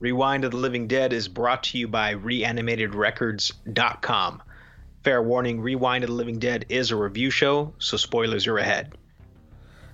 [0.00, 4.42] Rewind of the Living Dead is brought to you by reanimatedrecords.com.
[5.02, 8.92] Fair warning Rewind of the Living Dead is a review show, so spoilers are ahead.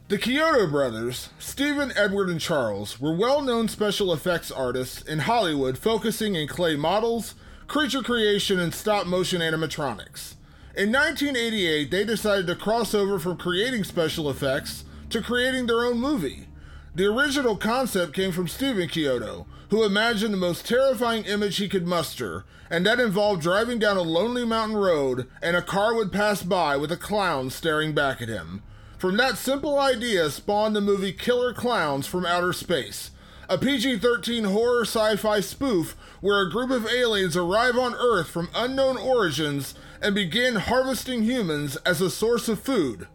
[0.09, 5.79] The Chiodo brothers, Stephen, Edward, and Charles, were well known special effects artists in Hollywood
[5.79, 7.35] focusing in clay models,
[7.67, 10.35] creature creation, and stop motion animatronics.
[10.77, 15.99] In 1988, they decided to cross over from creating special effects to creating their own
[15.99, 16.48] movie.
[16.97, 21.89] The original concept came from Stephen Chiodo, who imagined the most terrifying image he could
[21.89, 26.45] muster, and that involved driving down a lonely mountain road and a car would pass
[26.45, 28.62] by with a clown staring back at him.
[28.97, 33.11] From that simple idea spawned the movie Killer Clowns from Outer Space,
[33.48, 38.29] a PG 13 horror sci fi spoof where a group of aliens arrive on Earth
[38.29, 43.09] from unknown origins and begin harvesting humans as a source of food.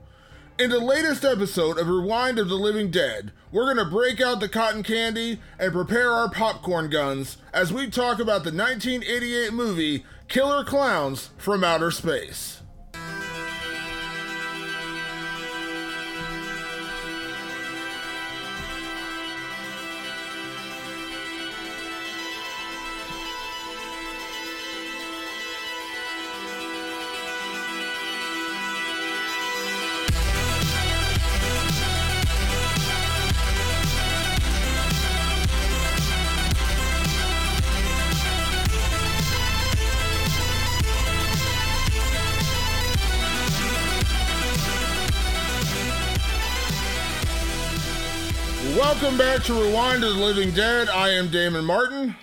[0.59, 4.41] In the latest episode of Rewind of the Living Dead, we're going to break out
[4.41, 10.03] the cotton candy and prepare our popcorn guns as we talk about the 1988 movie
[10.27, 12.59] Killer Clowns from Outer Space.
[48.59, 50.89] Welcome back to Rewind of the Living Dead.
[50.89, 52.17] I am Damon Martin.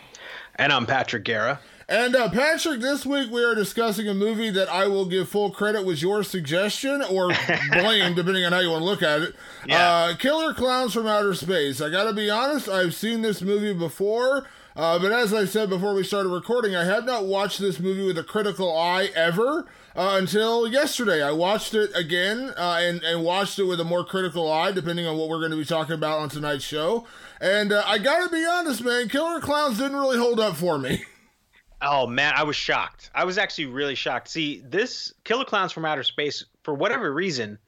[0.57, 1.61] And I'm Patrick Guerra.
[1.89, 5.51] And uh, Patrick, this week we are discussing a movie that I will give full
[5.51, 7.29] credit was your suggestion or
[7.73, 9.35] blame, depending on how you want to look at it.
[9.67, 9.79] Yeah.
[9.91, 11.81] Uh, Killer Clowns from Outer Space.
[11.81, 14.47] I got to be honest, I've seen this movie before.
[14.77, 18.05] Uh, but as I said before we started recording, I have not watched this movie
[18.05, 19.67] with a critical eye ever
[19.97, 21.23] uh, until yesterday.
[21.23, 25.07] I watched it again uh, and, and watched it with a more critical eye, depending
[25.07, 27.07] on what we're going to be talking about on tonight's show.
[27.41, 30.79] And uh, I got to be honest, man, Killer Clowns didn't really hold up for
[30.79, 31.05] me.
[31.83, 33.11] Oh man, I was shocked.
[33.15, 34.29] I was actually really shocked.
[34.29, 37.59] See, this Killer Clowns from Outer Space, for whatever reason,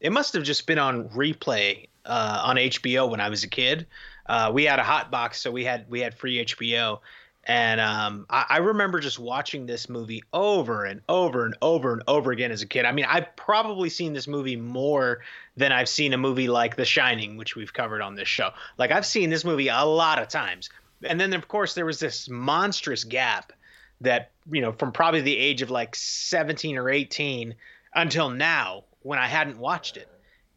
[0.00, 3.86] it must have just been on replay uh, on HBO when I was a kid.
[4.26, 7.00] Uh, we had a hot box, so we had we had free HBO,
[7.48, 12.02] and um, I, I, remember just watching this movie over and over and over and
[12.06, 12.84] over again as a kid.
[12.84, 15.22] I mean, I've probably seen this movie more
[15.56, 18.50] than I've seen a movie like The Shining, which we've covered on this show.
[18.76, 20.68] Like I've seen this movie a lot of times.
[21.02, 23.54] And then of course there was this monstrous gap
[24.02, 27.54] that, you know, from probably the age of like 17 or 18
[27.94, 30.08] until now when I hadn't watched it.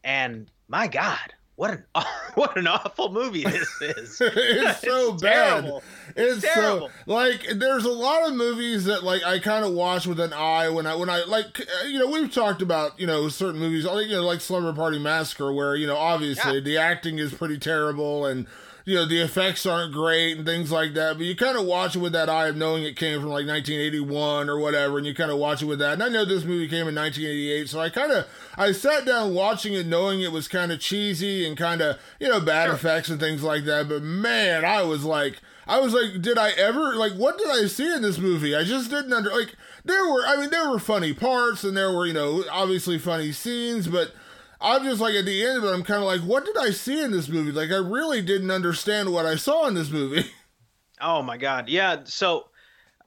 [0.04, 1.84] And my God, what an
[2.34, 4.20] what an awful movie this is.
[4.20, 5.60] it's so it's bad.
[5.60, 5.82] Terrible.
[6.16, 6.88] It's, it's terrible.
[6.88, 10.32] so like there's a lot of movies that like I kind of watch with an
[10.32, 13.60] eye when I when I like uh, you know we've talked about you know certain
[13.60, 16.60] movies you know like Slumber Party Massacre where you know obviously yeah.
[16.60, 18.48] the acting is pretty terrible and
[18.84, 21.94] you know the effects aren't great and things like that but you kind of watch
[21.94, 25.14] it with that eye of knowing it came from like 1981 or whatever and you
[25.14, 27.80] kind of watch it with that and i know this movie came in 1988 so
[27.80, 28.26] i kind of
[28.56, 32.28] i sat down watching it knowing it was kind of cheesy and kind of you
[32.28, 32.74] know bad sure.
[32.74, 36.50] effects and things like that but man i was like i was like did i
[36.52, 39.54] ever like what did i see in this movie i just didn't under like
[39.84, 43.30] there were i mean there were funny parts and there were you know obviously funny
[43.30, 44.12] scenes but
[44.62, 46.70] I'm just like at the end of it, I'm kind of like, what did I
[46.70, 47.52] see in this movie?
[47.52, 50.30] Like, I really didn't understand what I saw in this movie.
[51.04, 52.02] Oh my god, yeah.
[52.04, 52.46] So,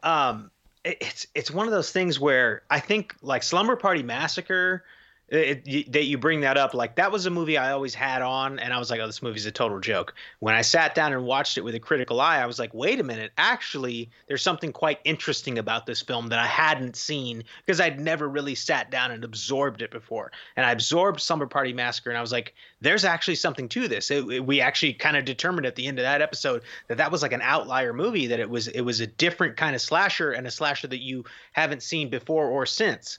[0.03, 0.51] um,
[0.83, 4.83] it, it's it's one of those things where I think like Slumber Party Massacre
[5.29, 8.21] it, you, that you bring that up like that was a movie i always had
[8.21, 10.13] on and i was like oh this movie's a total joke.
[10.39, 12.99] When i sat down and watched it with a critical eye i was like wait
[12.99, 17.81] a minute actually there's something quite interesting about this film that i hadn't seen because
[17.81, 20.31] i'd never really sat down and absorbed it before.
[20.55, 22.53] And i absorbed Slumber Party Massacre and i was like
[22.85, 24.11] there's actually something to this.
[24.11, 27.11] It, it, we actually kind of determined at the end of that episode that that
[27.11, 30.31] was like an outlier movie that it was it was a different kind of slasher
[30.31, 33.17] and a slasher that you haven't seen before or since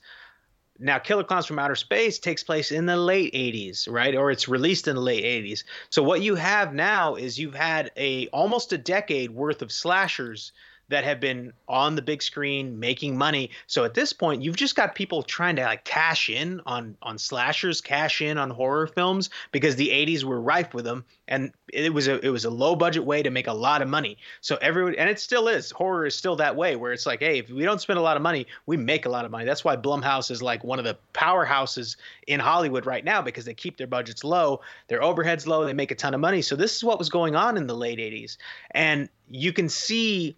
[0.78, 4.14] now, Killer Clowns from Outer Space takes place in the late 80s, right?
[4.14, 5.64] Or it's released in the late 80s.
[5.90, 10.52] So what you have now is you've had a almost a decade worth of slashers
[10.88, 13.50] that have been on the big screen making money.
[13.66, 17.18] So at this point, you've just got people trying to like cash in on on
[17.18, 21.92] slashers, cash in on horror films because the 80s were rife with them and it
[21.92, 24.16] was a it was a low budget way to make a lot of money.
[24.40, 25.70] So everyone and it still is.
[25.70, 28.16] Horror is still that way where it's like, hey, if we don't spend a lot
[28.16, 29.44] of money, we make a lot of money.
[29.44, 31.96] That's why Blumhouse is like one of the powerhouses
[32.26, 35.90] in Hollywood right now because they keep their budgets low, their overheads low, they make
[35.90, 36.42] a ton of money.
[36.42, 38.36] So this is what was going on in the late 80s.
[38.70, 40.36] And you can see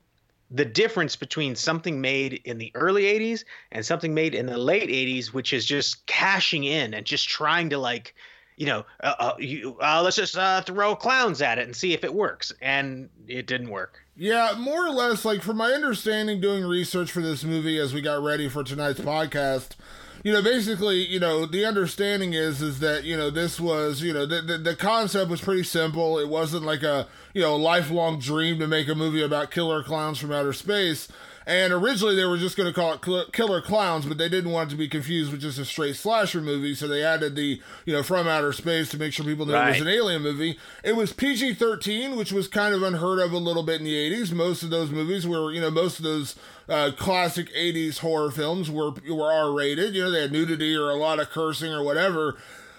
[0.50, 4.88] the difference between something made in the early 80s and something made in the late
[4.88, 8.14] 80s which is just cashing in and just trying to like
[8.56, 11.92] you know uh, uh, you, uh, let's just uh, throw clowns at it and see
[11.92, 12.52] if it works.
[12.60, 14.00] And it didn't work.
[14.16, 18.00] Yeah more or less like from my understanding doing research for this movie as we
[18.00, 19.76] got ready for tonight's podcast
[20.22, 24.12] you know, basically, you know, the understanding is is that you know this was you
[24.12, 26.18] know the, the, the concept was pretty simple.
[26.18, 30.18] It wasn't like a you know lifelong dream to make a movie about killer clowns
[30.18, 31.08] from outer space.
[31.48, 34.68] And originally they were just going to call it Killer Clowns, but they didn't want
[34.68, 37.92] it to be confused with just a straight slasher movie, so they added the you
[37.94, 39.68] know from outer space to make sure people knew right.
[39.68, 40.58] it was an alien movie.
[40.84, 43.96] It was PG thirteen, which was kind of unheard of a little bit in the
[43.96, 44.30] eighties.
[44.30, 46.36] Most of those movies were you know most of those
[46.68, 49.94] uh, classic 80s horror films were were R rated.
[49.94, 52.36] You know, they had nudity or a lot of cursing or whatever.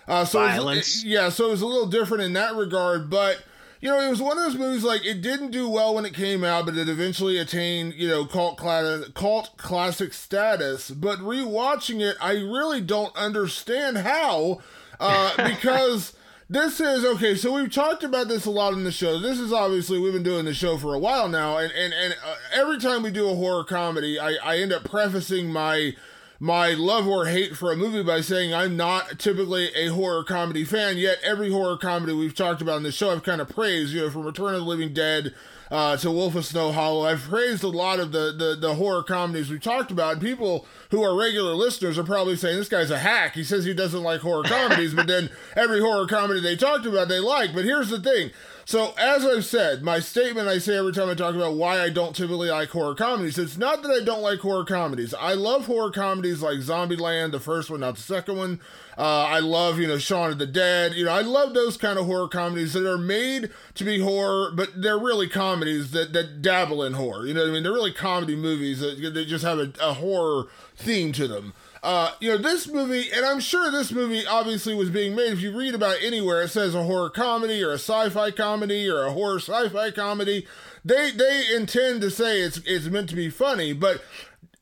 [0.08, 1.04] Uh, so Violence.
[1.04, 3.44] It, yeah, so it was a little different in that regard, but
[3.82, 6.14] you know, it was one of those movies like it didn't do well when it
[6.14, 10.92] came out, but it eventually attained, you know, cult cult classic status.
[10.92, 14.60] But rewatching it, I really don't understand how,
[15.00, 16.14] uh, because
[16.50, 17.36] this is okay.
[17.36, 19.18] So we've talked about this a lot in the show.
[19.18, 22.16] This is obviously we've been doing the show for a while now, and and and
[22.26, 25.96] uh, every time we do a horror comedy, I I end up prefacing my
[26.40, 30.64] my love or hate for a movie by saying I'm not typically a horror comedy
[30.64, 33.94] fan, yet every horror comedy we've talked about in the show I've kind of praised,
[33.94, 35.34] you know, from Return of the Living Dead
[35.70, 37.06] uh, to Wolf of Snow Hollow.
[37.06, 40.66] I've praised a lot of the, the, the horror comedies we've talked about, and people
[40.92, 43.34] who are regular listeners are probably saying, this guy's a hack.
[43.34, 47.10] He says he doesn't like horror comedies, but then every horror comedy they talked about
[47.10, 47.54] they like.
[47.54, 48.32] But here's the thing
[48.70, 51.90] so, as I've said, my statement I say every time I talk about why I
[51.90, 55.12] don't typically like horror comedies, it's not that I don't like horror comedies.
[55.16, 58.60] I love horror comedies like Zombieland, the first one, not the second one.
[58.96, 60.94] Uh, I love, you know, Shaun of the Dead.
[60.94, 64.52] You know, I love those kind of horror comedies that are made to be horror,
[64.52, 67.26] but they're really comedies that, that dabble in horror.
[67.26, 67.64] You know what I mean?
[67.64, 70.46] They're really comedy movies that, that just have a, a horror
[70.76, 71.56] theme to them.
[71.82, 75.32] Uh, you know, this movie, and I'm sure this movie obviously was being made.
[75.32, 79.04] If you read about anywhere, it says a horror comedy or a sci-fi comedy or
[79.04, 80.46] a horror sci-fi comedy.
[80.84, 84.02] They they intend to say it's it's meant to be funny, but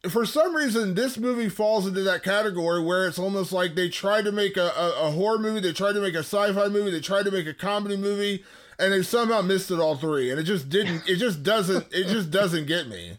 [0.10, 4.26] for some reason, this movie falls into that category where it's almost like they tried
[4.26, 7.02] to make a, a, a horror movie, they tried to make a sci-fi movie, they
[7.02, 8.44] tried to make a comedy movie,
[8.80, 11.08] and they somehow missed it all three, and it just didn't.
[11.10, 11.88] It just doesn't.
[11.92, 13.18] It just doesn't get me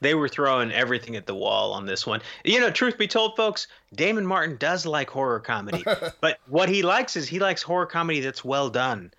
[0.00, 2.20] they were throwing everything at the wall on this one.
[2.44, 5.84] You know, truth be told, folks, Damon Martin does like horror comedy,
[6.20, 9.12] but what he likes is he likes horror comedy that's well done.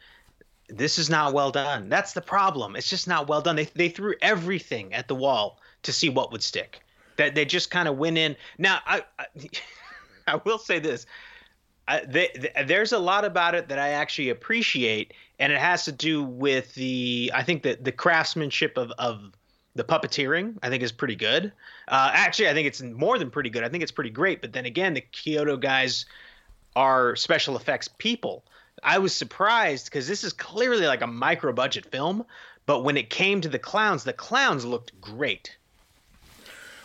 [0.68, 1.90] This is not well done.
[1.90, 2.76] That's the problem.
[2.76, 3.56] It's just not well done.
[3.56, 6.82] They they threw everything at the wall to see what would stick.
[7.18, 8.36] That they just kind of went in.
[8.58, 9.26] Now, I I,
[10.28, 11.06] I will say this.
[11.88, 15.84] I, they, they, there's a lot about it that I actually appreciate, and it has
[15.86, 19.34] to do with the I think that the craftsmanship of of
[19.76, 21.52] the puppeteering I think is pretty good.
[21.88, 23.64] Uh, actually, I think it's more than pretty good.
[23.64, 24.42] I think it's pretty great.
[24.42, 26.06] But then again, the Chiodo guys
[26.76, 28.44] are special effects people.
[28.84, 32.26] I was surprised because this is clearly like a micro budget film,
[32.66, 35.56] but when it came to the clowns, the clowns looked great.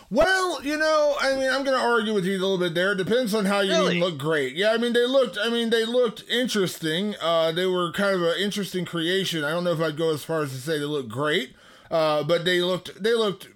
[0.09, 2.93] Well, you know, I mean, I'm going to argue with you a little bit there.
[2.93, 3.95] It depends on how you really?
[3.95, 4.55] mean look great.
[4.55, 5.37] Yeah, I mean, they looked.
[5.41, 7.17] I mean, they looked interesting.
[7.21, 9.43] Uh, they were kind of an interesting creation.
[9.43, 11.57] I don't know if I'd go as far as to say they look great.
[11.91, 13.49] Uh, but they looked they looked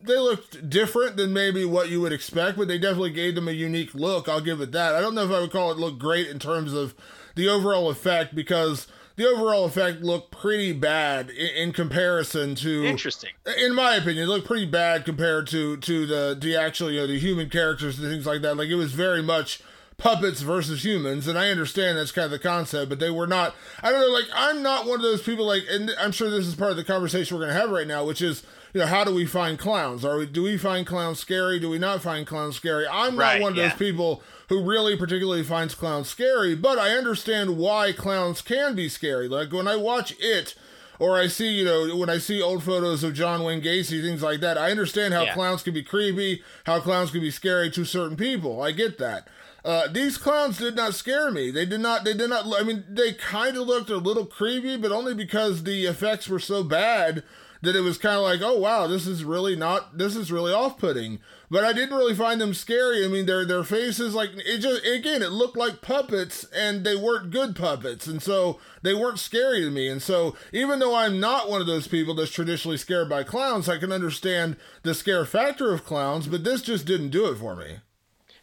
[0.00, 3.52] they looked different than maybe what you would expect, but they definitely gave them a
[3.52, 4.28] unique look.
[4.28, 4.94] I'll give it that.
[4.94, 6.94] I don't know if I would call it look great in terms of
[7.34, 13.30] the overall effect because the overall effect looked pretty bad in, in, comparison to interesting.
[13.58, 17.06] In my opinion, it looked pretty bad compared to to the the actual you know
[17.06, 18.56] the human characters and things like that.
[18.56, 19.60] Like it was very much
[19.98, 23.54] puppets versus humans, and I understand that's kind of the concept, but they were not.
[23.82, 25.46] I don't know, like I'm not one of those people.
[25.46, 27.86] Like, and I'm sure this is part of the conversation we're going to have right
[27.86, 28.42] now, which is,
[28.74, 30.04] you know, how do we find clowns?
[30.04, 31.58] Are we do we find clowns scary?
[31.58, 32.86] Do we not find clowns scary?
[32.90, 33.68] I'm right, not one of yeah.
[33.68, 38.88] those people who really particularly finds clowns scary, but I understand why clowns can be
[38.88, 39.28] scary.
[39.28, 40.54] Like when I watch it
[40.98, 44.22] or I see, you know, when I see old photos of John Wayne Gacy, things
[44.22, 45.34] like that, I understand how yeah.
[45.34, 48.62] clowns can be creepy, how clowns can be scary to certain people.
[48.62, 49.28] I get that.
[49.66, 51.50] Uh, these clowns did not scare me.
[51.50, 52.04] They did not.
[52.04, 52.46] They did not.
[52.56, 56.38] I mean, they kind of looked a little creepy, but only because the effects were
[56.38, 57.24] so bad
[57.62, 60.52] that it was kind of like, oh wow, this is really not, this is really
[60.52, 61.18] off putting.
[61.50, 63.04] But I didn't really find them scary.
[63.04, 66.94] I mean, their their faces, like it just again, it looked like puppets, and they
[66.94, 69.88] weren't good puppets, and so they weren't scary to me.
[69.88, 73.68] And so even though I'm not one of those people that's traditionally scared by clowns,
[73.68, 77.56] I can understand the scare factor of clowns, but this just didn't do it for
[77.56, 77.78] me.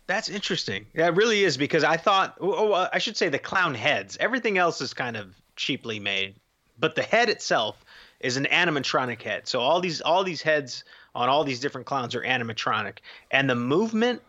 [0.08, 0.86] That's interesting.
[0.94, 3.74] Yeah, it really is because I thought, oh, oh uh, I should say the clown
[3.74, 4.18] heads.
[4.20, 6.36] Everything else is kind of cheaply made,
[6.78, 7.84] but the head itself
[8.20, 9.48] is an animatronic head.
[9.48, 10.84] So all these all these heads
[11.16, 12.98] on all these different clowns are animatronic,
[13.32, 14.22] and the movement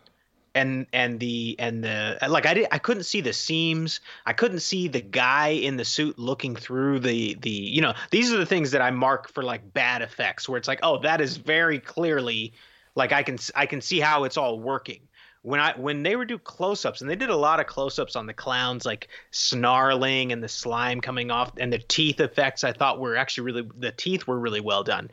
[0.53, 3.99] and and the and the like I did I couldn't see the seams.
[4.25, 8.31] I couldn't see the guy in the suit looking through the the you know these
[8.33, 11.19] are the things that I mark for like bad effects where it's like oh that
[11.19, 12.53] is very clearly
[12.95, 15.01] like I can I can see how it's all working
[15.45, 18.25] when I when they would do close-ups and they did a lot of close-ups on
[18.25, 22.99] the clowns like snarling and the slime coming off and the teeth effects I thought
[22.99, 25.11] were actually really the teeth were really well done.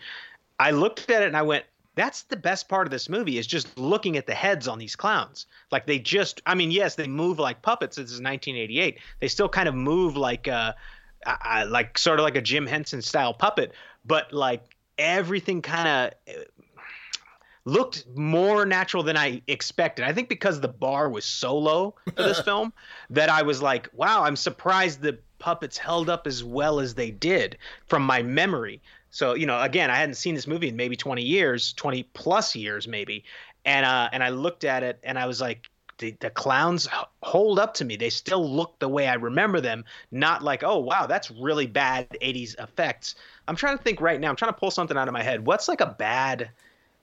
[0.58, 3.46] I looked at it and I went that's the best part of this movie is
[3.46, 5.44] just looking at the heads on these clowns.
[5.70, 7.96] Like they just I mean yes, they move like puppets.
[7.96, 8.98] This is 1988.
[9.20, 10.72] They still kind of move like uh,
[11.26, 13.72] uh like sort of like a Jim Henson style puppet,
[14.06, 14.64] but like
[14.96, 16.34] everything kind of
[17.64, 20.04] looked more natural than I expected.
[20.04, 22.72] I think because the bar was so low for this film
[23.10, 27.10] that I was like, wow, I'm surprised the puppets held up as well as they
[27.10, 28.80] did from my memory.
[29.10, 32.56] So, you know, again, I hadn't seen this movie in maybe 20 years, 20 plus
[32.56, 33.24] years maybe.
[33.64, 36.88] And uh and I looked at it and I was like the, the clowns
[37.22, 37.96] hold up to me.
[37.96, 42.08] They still look the way I remember them, not like, oh wow, that's really bad
[42.20, 43.14] 80s effects.
[43.46, 44.30] I'm trying to think right now.
[44.30, 45.46] I'm trying to pull something out of my head.
[45.46, 46.50] What's like a bad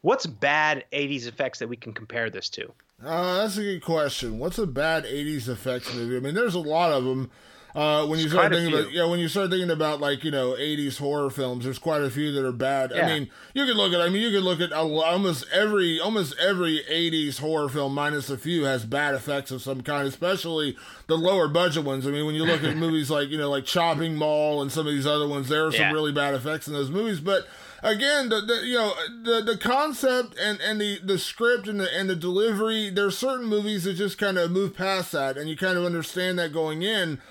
[0.02, 2.72] What's bad 80s effects that we can compare this to?
[3.04, 4.40] Uh, that's a good question.
[4.40, 6.16] What's a bad 80s effects movie?
[6.16, 7.32] I mean, there's a lot of them.
[7.76, 10.54] Uh, when you start thinking about yeah, when you start thinking about like you know
[10.54, 12.92] '80s horror films, there's quite a few that are bad.
[12.94, 13.06] Yeah.
[13.06, 16.36] I mean, you could look at I mean you could look at almost every almost
[16.40, 20.08] every '80s horror film, minus a few, has bad effects of some kind.
[20.08, 22.08] Especially the lower budget ones.
[22.08, 24.88] I mean, when you look at movies like you know like Chopping Mall and some
[24.88, 27.48] of these other ones, there are some really bad effects in those movies, but
[27.84, 28.94] again, the, the you know
[29.24, 32.90] the the concept and and the the script and the and the delivery.
[32.90, 36.40] There's certain movies that just kind of move past that, and you kind of understand
[36.40, 37.22] that going in.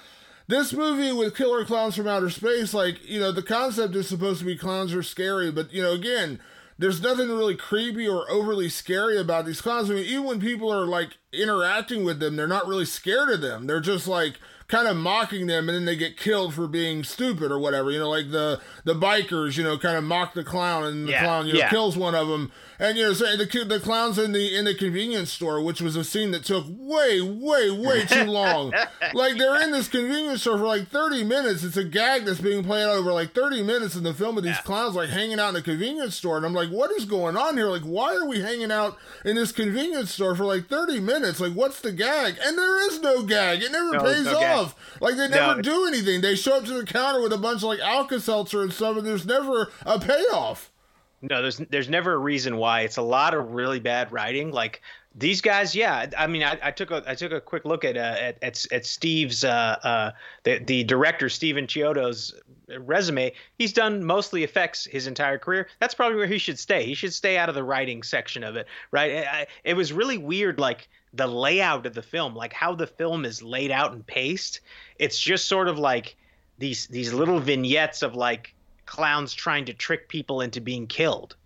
[0.47, 4.41] This movie with Killer Clowns from Outer Space, like you know, the concept is supposed
[4.41, 6.41] to be clowns are scary, but you know, again,
[6.79, 9.91] there's nothing really creepy or overly scary about these clowns.
[9.91, 13.41] I mean, even when people are like interacting with them, they're not really scared of
[13.41, 13.67] them.
[13.67, 14.35] They're just like
[14.69, 17.91] kind of mocking them and then they get killed for being stupid or whatever.
[17.91, 21.13] You know, like the the bikers, you know, kind of mock the clown and the
[21.13, 21.71] yeah, clown, you know, yeah.
[21.71, 22.53] kills one of them.
[22.79, 25.97] And you know, say the the clowns in the in the convenience store, which was
[25.97, 28.73] a scene that took way, way, way too long.
[29.15, 31.65] like they're in this convenience store for like thirty minutes.
[31.65, 34.45] It's a gag that's being played out over like thirty minutes in the film of
[34.45, 34.63] these yeah.
[34.63, 36.37] clowns like hanging out in a convenience store.
[36.37, 37.67] And I'm like, what is going on here?
[37.67, 41.18] Like, why are we hanging out in this convenience store for like thirty minutes?
[41.25, 42.37] It's like, what's the gag?
[42.43, 43.63] And there is no gag.
[43.63, 44.75] It never no, pays no off.
[44.75, 45.03] Gag.
[45.03, 45.63] Like they never no.
[45.63, 46.21] do anything.
[46.21, 48.97] They show up to the counter with a bunch of like Alka Seltzer and stuff,
[48.97, 50.73] and there's never a payoff.
[51.21, 52.83] No, there's there's never a reason why.
[52.83, 54.53] It's a lot of really bad writing.
[54.53, 54.83] Like
[55.15, 56.07] these guys, yeah.
[56.17, 58.65] I mean, I, I took a I took a quick look at uh, at, at,
[58.71, 60.11] at Steve's uh, uh,
[60.45, 62.35] the the director Stephen Chiodo's
[62.79, 63.33] resume.
[63.57, 65.69] He's done mostly effects his entire career.
[65.81, 66.85] That's probably where he should stay.
[66.85, 69.27] He should stay out of the writing section of it, right?
[69.27, 73.25] I, it was really weird, like the layout of the film, like how the film
[73.25, 74.61] is laid out and paced.
[74.99, 76.17] It's just sort of like
[76.59, 78.55] these these little vignettes of like
[78.87, 81.37] clowns trying to trick people into being killed,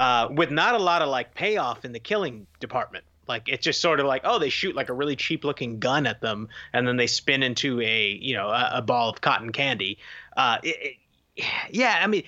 [0.00, 3.04] uh, with not a lot of like payoff in the killing department.
[3.26, 6.06] Like it's just sort of like oh they shoot like a really cheap looking gun
[6.06, 9.52] at them and then they spin into a you know a, a ball of cotton
[9.52, 9.98] candy.
[10.36, 10.96] Uh, it,
[11.36, 12.24] it, yeah, I mean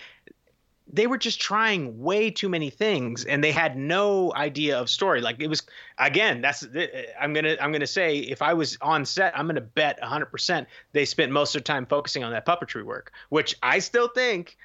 [0.92, 5.20] they were just trying way too many things and they had no idea of story.
[5.20, 5.62] Like it was
[5.98, 6.86] again that's uh,
[7.20, 11.04] i'm gonna i'm gonna say if i was on set i'm gonna bet 100% they
[11.06, 14.58] spent most of their time focusing on that puppetry work which i still think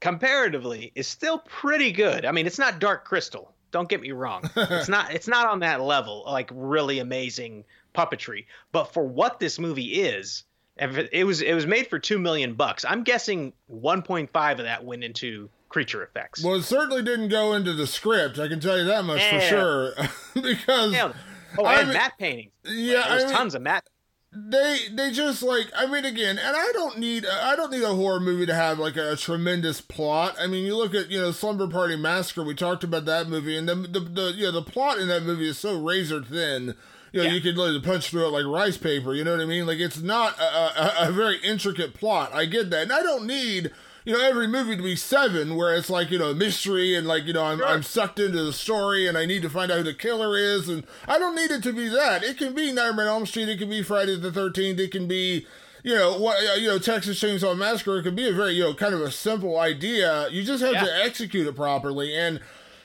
[0.00, 2.24] comparatively is still pretty good.
[2.24, 3.52] I mean it's not dark crystal.
[3.70, 4.50] Don't get me wrong.
[4.56, 8.46] It's not it's not on that level like really amazing puppetry.
[8.72, 10.44] But for what this movie is
[10.78, 12.84] it was it was made for two million bucks.
[12.88, 16.44] I'm guessing 1.5 of that went into creature effects.
[16.44, 18.38] Well, it certainly didn't go into the script.
[18.38, 19.38] I can tell you that much yeah.
[19.38, 19.92] for sure.
[20.34, 21.12] because yeah.
[21.56, 22.52] oh, and mean, matte paintings.
[22.64, 23.88] Yeah, there's I mean, tons of matte.
[24.32, 27.94] They they just like I mean again, and I don't need I don't need a
[27.94, 30.36] horror movie to have like a, a tremendous plot.
[30.38, 32.44] I mean, you look at you know Slumber Party Massacre.
[32.44, 35.22] We talked about that movie, and the the, the you know the plot in that
[35.22, 36.74] movie is so razor thin
[37.12, 37.34] you know, yeah.
[37.34, 39.14] you could literally punch through it like rice paper.
[39.14, 39.66] You know what I mean?
[39.66, 42.32] Like it's not a, a, a, very intricate plot.
[42.32, 43.72] I get that, and I don't need
[44.04, 47.24] you know every movie to be seven, where it's like you know mystery and like
[47.24, 47.66] you know I'm sure.
[47.66, 50.68] I'm sucked into the story and I need to find out who the killer is,
[50.68, 52.22] and I don't need it to be that.
[52.22, 55.06] It can be Nightmare on Elm Street, it can be Friday the Thirteenth, it can
[55.06, 55.46] be
[55.82, 57.98] you know what uh, you know Texas Chainsaw Massacre.
[57.98, 60.28] It can be a very you know kind of a simple idea.
[60.30, 60.84] You just have yeah.
[60.84, 62.40] to execute it properly and.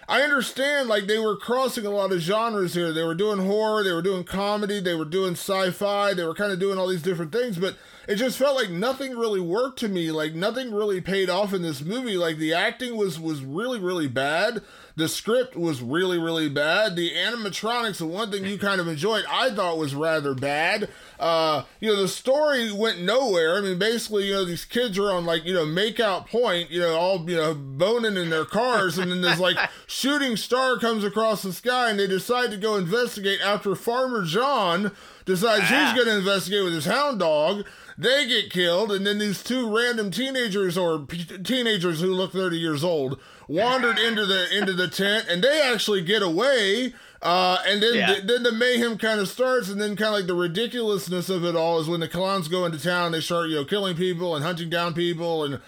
[0.08, 2.94] I understand like they were crossing a lot of genres here.
[2.94, 6.52] They were doing horror, they were doing comedy, they were doing sci-fi, they were kind
[6.52, 7.76] of doing all these different things, but
[8.08, 10.12] it just felt like nothing really worked to me.
[10.12, 12.18] Like nothing really paid off in this movie.
[12.18, 14.62] Like the acting was was really really bad.
[14.98, 16.96] The script was really really bad.
[16.96, 20.90] The animatronics, the one thing you kind of enjoyed, I thought was rather bad.
[21.20, 23.58] Uh, you know, the story went nowhere.
[23.58, 26.70] I mean, basically, you know, these kids are on like you know make out point,
[26.72, 29.58] you know, all you know boning in their cars, and then this like
[29.88, 34.92] shooting star comes across the sky, and they decide to go investigate after Farmer John
[35.26, 35.94] decides ah.
[35.94, 37.66] he's going to investigate with his hound dog.
[37.98, 42.58] They get killed, and then these two random teenagers or p- teenagers who look 30
[42.58, 46.94] years old wandered into the into the tent, and they actually get away.
[47.22, 48.20] Uh, and then yeah.
[48.22, 51.56] then the mayhem kind of starts, and then kind of like the ridiculousness of it
[51.56, 54.44] all is when the clowns go into town, they start you know killing people and
[54.44, 55.62] hunting down people, and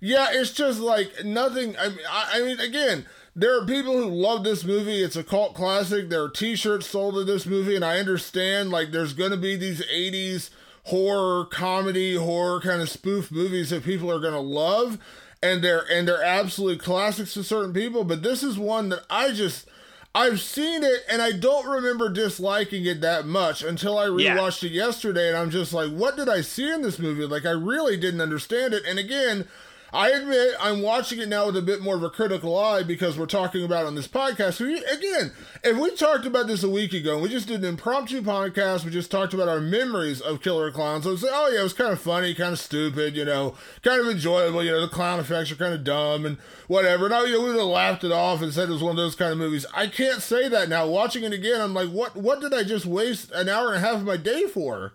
[0.00, 1.76] yeah, it's just like nothing.
[1.78, 5.02] I mean, I, I mean again there are people who love this movie.
[5.02, 6.08] It's a cult classic.
[6.08, 9.56] There are T-shirts sold to this movie, and I understand like there's going to be
[9.56, 10.50] these '80s
[10.84, 14.98] horror comedy horror kind of spoof movies that people are going to love.
[15.42, 18.04] And they're and they're absolute classics to certain people.
[18.04, 19.66] But this is one that i just
[20.14, 24.68] i've seen it and i don't remember disliking it that much until i rewatched yeah.
[24.68, 25.28] it yesterday.
[25.28, 27.24] And i'm just like what did i see in this movie?
[27.24, 28.82] Like i really didn't understand it.
[28.86, 29.46] And again
[29.92, 33.18] I admit I'm watching it now with a bit more of a critical eye because
[33.18, 34.54] we're talking about on this podcast.
[34.54, 35.32] So again,
[35.64, 38.84] if we talked about this a week ago and we just did an impromptu podcast,
[38.84, 41.06] we just talked about our memories of Killer Clowns.
[41.06, 43.56] I would say, oh yeah, it was kind of funny, kind of stupid, you know,
[43.82, 44.62] kind of enjoyable.
[44.62, 47.08] You know, the clown effects are kind of dumb and whatever.
[47.08, 48.96] Now you know, we would have laughed it off and said it was one of
[48.96, 49.66] those kind of movies.
[49.74, 50.86] I can't say that now.
[50.86, 52.16] Watching it again, I'm like, what?
[52.16, 54.92] What did I just waste an hour and a half of my day for?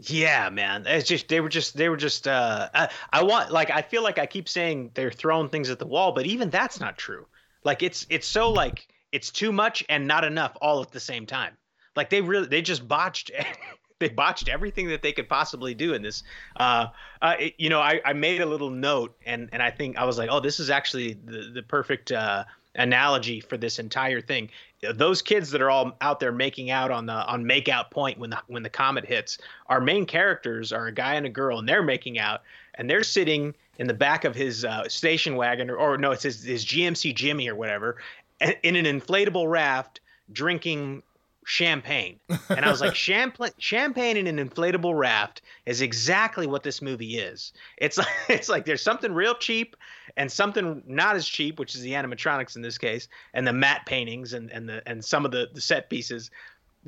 [0.00, 0.86] Yeah, man.
[0.86, 4.02] It's just they were just they were just uh I, I want like I feel
[4.02, 7.26] like I keep saying they're throwing things at the wall, but even that's not true.
[7.64, 11.26] Like it's it's so like it's too much and not enough all at the same
[11.26, 11.56] time.
[11.96, 13.32] Like they really they just botched
[13.98, 16.22] they botched everything that they could possibly do in this.
[16.54, 16.86] Uh,
[17.20, 20.04] uh, it, you know, I, I made a little note and and I think I
[20.04, 22.44] was like, oh, this is actually the the perfect uh,
[22.78, 24.48] analogy for this entire thing.
[24.94, 28.30] Those kids that are all out there making out on the on makeout point when
[28.30, 31.68] the when the comet hits, our main characters are a guy and a girl, and
[31.68, 32.42] they're making out,
[32.74, 36.22] and they're sitting in the back of his uh, station wagon, or, or no, it's
[36.22, 37.96] his, his GMC Jimmy or whatever,
[38.62, 40.00] in an inflatable raft,
[40.32, 41.02] drinking
[41.48, 42.20] champagne.
[42.50, 47.18] And I was like, champagne, champagne in an inflatable raft is exactly what this movie
[47.18, 47.52] is.
[47.76, 49.76] It's like it's like there's something real cheap
[50.16, 53.86] and something not as cheap, which is the animatronics in this case, and the matte
[53.86, 56.30] paintings and and the and some of the the set pieces.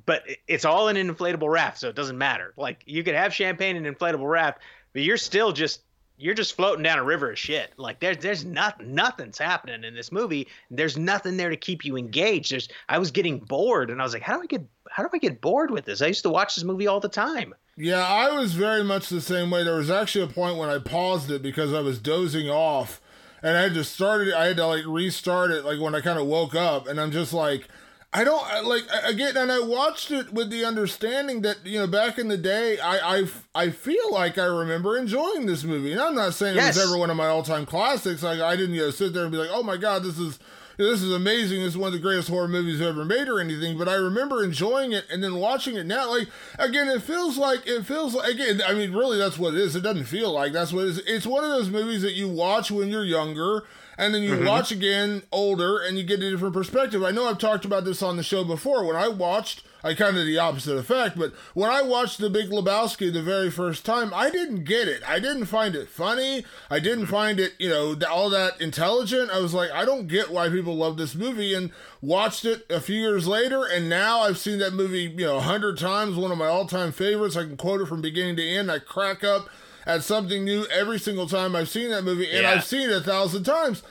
[0.07, 2.53] But it's all in an inflatable raft, so it doesn't matter.
[2.57, 4.61] Like you could have champagne in an inflatable raft,
[4.93, 5.83] but you're still just
[6.21, 7.73] you're just floating down a river of shit.
[7.77, 10.49] Like there's there's not nothing's happening in this movie.
[10.71, 12.53] There's nothing there to keep you engaged.
[12.53, 15.09] There's I was getting bored and I was like, how do I get how do
[15.13, 16.03] I get bored with this?
[16.03, 17.55] I used to watch this movie all the time.
[17.77, 19.65] Yeah, I was very much the same way.
[19.65, 23.01] There was actually a point when I paused it because I was dozing off
[23.43, 26.01] and I had to start it I had to like restart it like when I
[26.01, 27.69] kind of woke up and I'm just like
[28.13, 32.19] I don't like again, and I watched it with the understanding that you know back
[32.19, 36.17] in the day, I I, I feel like I remember enjoying this movie, and I'm
[36.17, 36.77] not saying yes.
[36.77, 38.25] it was ever one of my all time classics.
[38.25, 40.41] Like I didn't you know sit there and be like, oh my god, this is
[40.77, 41.61] this is amazing.
[41.61, 43.79] This is one of the greatest horror movies ever made or anything.
[43.79, 46.11] But I remember enjoying it and then watching it now.
[46.11, 48.61] Like again, it feels like it feels like again.
[48.67, 49.77] I mean, really, that's what it is.
[49.77, 50.99] It doesn't feel like that's what it is.
[51.07, 53.63] It's one of those movies that you watch when you're younger
[54.01, 54.47] and then you mm-hmm.
[54.47, 57.05] watch again older and you get a different perspective.
[57.05, 58.83] I know I've talked about this on the show before.
[58.83, 62.49] When I watched, I kind of the opposite effect, but when I watched The Big
[62.49, 65.03] Lebowski the very first time, I didn't get it.
[65.07, 66.47] I didn't find it funny.
[66.71, 69.31] I didn't find it, you know, all that intelligent.
[69.31, 72.81] I was like, I don't get why people love this movie and watched it a
[72.81, 76.33] few years later and now I've seen that movie, you know, a hundred times, one
[76.33, 77.37] of my all-time favorites.
[77.37, 78.71] I can quote it from beginning to end.
[78.73, 79.51] I crack up
[79.87, 82.51] at something new every single time I've seen that movie, and yeah.
[82.51, 83.83] I've seen it a thousand times.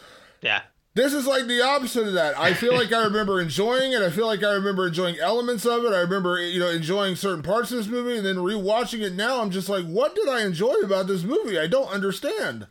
[0.42, 0.62] Yeah.
[0.96, 2.38] This is like the opposite of that.
[2.38, 4.02] I feel like I remember enjoying it.
[4.02, 5.94] I feel like I remember enjoying elements of it.
[5.94, 9.42] I remember, you know, enjoying certain parts of this movie, and then rewatching it now,
[9.42, 11.60] I'm just like, what did I enjoy about this movie?
[11.60, 12.68] I don't understand.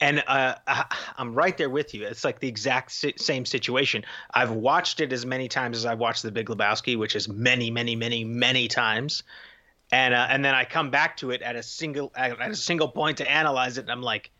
[0.00, 0.54] And uh,
[1.18, 2.06] I'm right there with you.
[2.06, 4.04] It's like the exact same situation.
[4.32, 7.70] I've watched it as many times as I've watched The Big Lebowski, which is many,
[7.70, 9.22] many, many, many times
[9.92, 12.88] and uh, and then I come back to it at a single at a single
[12.88, 14.30] point to analyze it, and I'm like,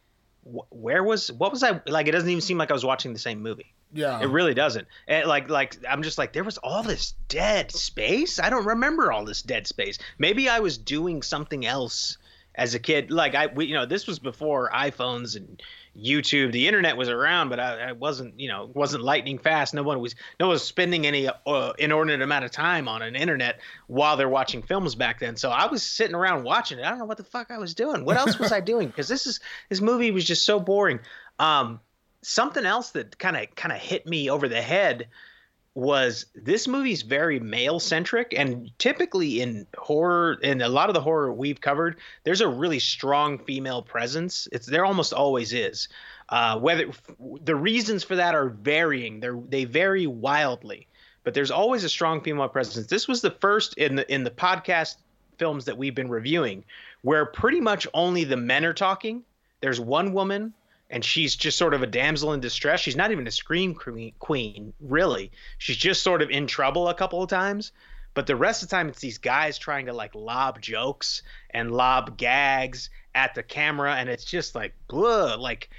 [0.42, 2.08] where was what was I like?
[2.08, 3.74] It doesn't even seem like I was watching the same movie.
[3.92, 4.86] Yeah, it really doesn't.
[5.08, 8.38] And like like I'm just like there was all this dead space.
[8.38, 9.98] I don't remember all this dead space.
[10.18, 12.16] Maybe I was doing something else
[12.54, 13.10] as a kid.
[13.10, 15.60] Like I, we, you know, this was before iPhones and
[15.96, 16.52] YouTube.
[16.52, 19.74] The internet was around, but I, I wasn't, you know, wasn't lightning fast.
[19.74, 23.16] No one was, no one was spending any uh, inordinate amount of time on an
[23.16, 25.36] internet while they're watching films back then.
[25.36, 26.84] So I was sitting around watching it.
[26.84, 28.04] I don't know what the fuck I was doing.
[28.04, 28.88] What else was I doing?
[29.00, 31.00] Because this is this movie was just so boring.
[31.38, 31.80] Um,
[32.22, 35.08] something else that kind of kind of hit me over the head
[35.74, 41.00] was this movie's very male centric and typically in horror in a lot of the
[41.00, 44.48] horror we've covered there's a really strong female presence.
[44.50, 45.88] It's there almost always is.
[46.28, 46.90] Uh, whether
[47.42, 49.20] the reasons for that are varying.
[49.20, 50.86] They they vary wildly
[51.22, 52.86] but there's always a strong female presence.
[52.86, 54.96] This was the first in the in the podcast
[55.38, 56.64] films that we've been reviewing
[57.02, 59.22] where pretty much only the men are talking.
[59.60, 60.52] There's one woman
[60.90, 62.80] and she's just sort of a damsel in distress.
[62.80, 63.74] She's not even a scream
[64.18, 65.30] queen, really.
[65.58, 67.72] She's just sort of in trouble a couple of times.
[68.12, 71.70] But the rest of the time, it's these guys trying to like lob jokes and
[71.70, 75.36] lob gags at the camera, and it's just like, blah.
[75.36, 75.70] Like,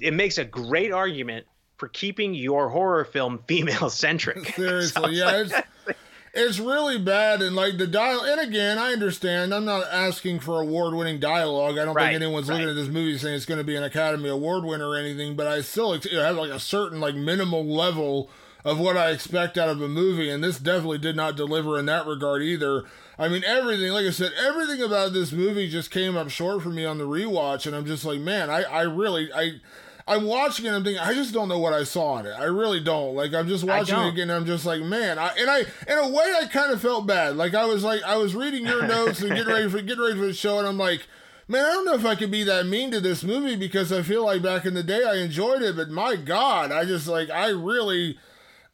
[0.00, 1.46] it makes a great argument
[1.76, 4.46] for keeping your horror film female centric.
[4.54, 5.62] Seriously, so yeah.
[5.84, 5.96] Like,
[6.38, 10.60] it's really bad and like the dial and again i understand i'm not asking for
[10.60, 12.56] award-winning dialogue i don't right, think anyone's right.
[12.56, 15.34] looking at this movie saying it's going to be an academy award winner or anything
[15.34, 18.30] but i still have like a certain like minimal level
[18.64, 21.86] of what i expect out of a movie and this definitely did not deliver in
[21.86, 22.84] that regard either
[23.18, 26.70] i mean everything like i said everything about this movie just came up short for
[26.70, 29.52] me on the rewatch and i'm just like man i i really i
[30.08, 30.72] I'm watching it.
[30.72, 32.32] I'm thinking, I just don't know what I saw in it.
[32.32, 33.14] I really don't.
[33.14, 34.30] Like, I'm just watching it again.
[34.30, 35.18] I'm just like, man.
[35.18, 37.36] I, and I, in a way, I kind of felt bad.
[37.36, 40.14] Like, I was like, I was reading your notes and getting ready for getting ready
[40.18, 41.06] for the show, and I'm like,
[41.46, 44.02] man, I don't know if I could be that mean to this movie because I
[44.02, 47.30] feel like back in the day I enjoyed it, but my God, I just like,
[47.30, 48.18] I really.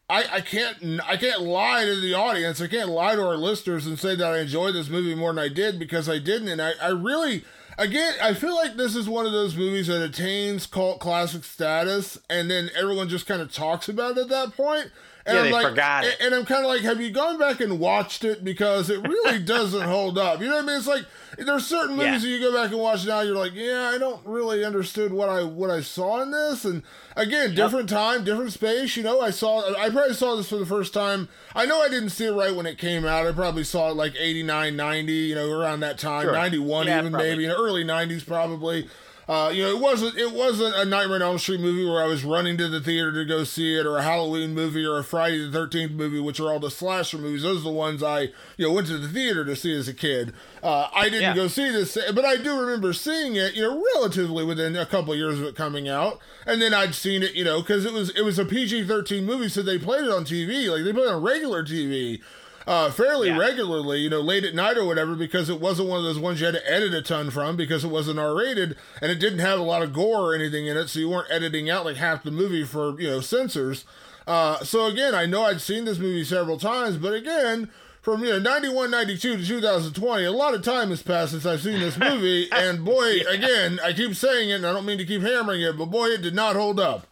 [0.07, 2.61] I, I can't I can't lie to the audience.
[2.61, 5.43] I can't lie to our listeners and say that I enjoyed this movie more than
[5.43, 6.49] I did because I didn't.
[6.49, 7.43] And I, I really
[7.79, 12.19] again, I feel like this is one of those movies that attains cult classic status,
[12.29, 14.91] and then everyone just kind of talks about it at that point.
[15.27, 16.17] And yeah, I'm they like, forgot it.
[16.21, 19.39] And I'm kind of like, have you gone back and watched it because it really
[19.45, 20.41] doesn't hold up?
[20.41, 20.77] You know what I mean?
[20.77, 21.07] It's like
[21.39, 22.19] there's certain movies yeah.
[22.19, 25.31] that you go back and watch now, you're like, yeah, I don't really understood what
[25.31, 26.67] I what I saw in this.
[26.67, 26.83] And
[27.17, 28.97] again, different time, different space.
[28.97, 31.29] You know, I saw I probably saw this for the first time.
[31.55, 33.27] I know I didn't see it right when it came out.
[33.27, 36.33] I probably saw it like 89, 90, you know, around that time, sure.
[36.33, 37.31] 91 yeah, even probably.
[37.31, 38.89] maybe, you know, early 90s probably.
[39.27, 42.07] Uh, you know, it wasn't it wasn't a Nightmare on Elm Street movie where I
[42.07, 45.05] was running to the theater to go see it, or a Halloween movie, or a
[45.05, 47.43] Friday the Thirteenth movie, which are all the slasher movies.
[47.43, 49.95] Those are the ones I you know went to the theater to see as a
[49.95, 50.35] kid.
[50.63, 51.35] Uh, I didn't yeah.
[51.35, 53.55] go see this, but I do remember seeing it.
[53.55, 56.95] You know, relatively within a couple of years of it coming out, and then I'd
[56.95, 57.35] seen it.
[57.35, 60.11] You know, because it was it was a PG thirteen movie, so they played it
[60.11, 62.21] on TV, like they played it on regular TV
[62.67, 63.39] uh, fairly yeah.
[63.39, 66.41] regularly, you know, late at night or whatever, because it wasn't one of those ones
[66.41, 69.41] you had to edit a ton from because it wasn't R rated and it didn't
[69.41, 71.97] have a lot of gore or anything in it, so you weren't editing out like
[71.97, 73.85] half the movie for, you know, censors.
[74.27, 77.71] Uh, so again, I know I'd seen this movie several times, but again,
[78.05, 81.63] from you know 91 92 to 2020 a lot of time has passed since i've
[81.63, 83.31] seen this movie and boy yeah.
[83.31, 86.09] again i keep saying it and i don't mean to keep hammering it but boy
[86.09, 87.07] it did not hold up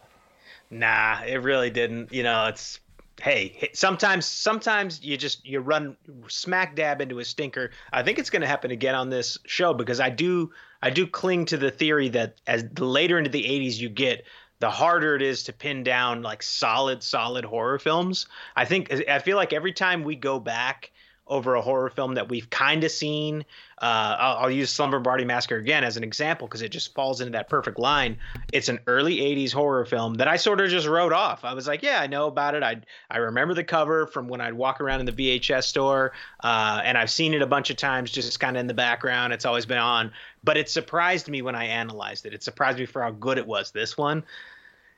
[0.69, 2.79] nah it really didn't you know it's
[3.23, 5.95] hey, sometimes sometimes you just you run
[6.27, 7.71] smack dab into a stinker.
[7.93, 11.07] I think it's going to happen again on this show because I do I do
[11.07, 14.25] cling to the theory that as the later into the 80s you get,
[14.59, 18.27] the harder it is to pin down like solid solid horror films.
[18.57, 20.91] I think I feel like every time we go back
[21.27, 23.45] over a horror film that we've kind of seen.
[23.81, 27.21] Uh, I'll, I'll, use Slumber Party Massacre again as an example because it just falls
[27.21, 28.17] into that perfect line.
[28.51, 31.43] It's an early '80s horror film that I sort of just wrote off.
[31.43, 32.63] I was like, yeah, I know about it.
[32.63, 36.11] I I remember the cover from when I'd walk around in the VHS store,
[36.43, 39.33] uh, and I've seen it a bunch of times, just kind of in the background.
[39.33, 40.11] It's always been on,
[40.43, 42.33] but it surprised me when I analyzed it.
[42.33, 43.71] It surprised me for how good it was.
[43.71, 44.23] This one.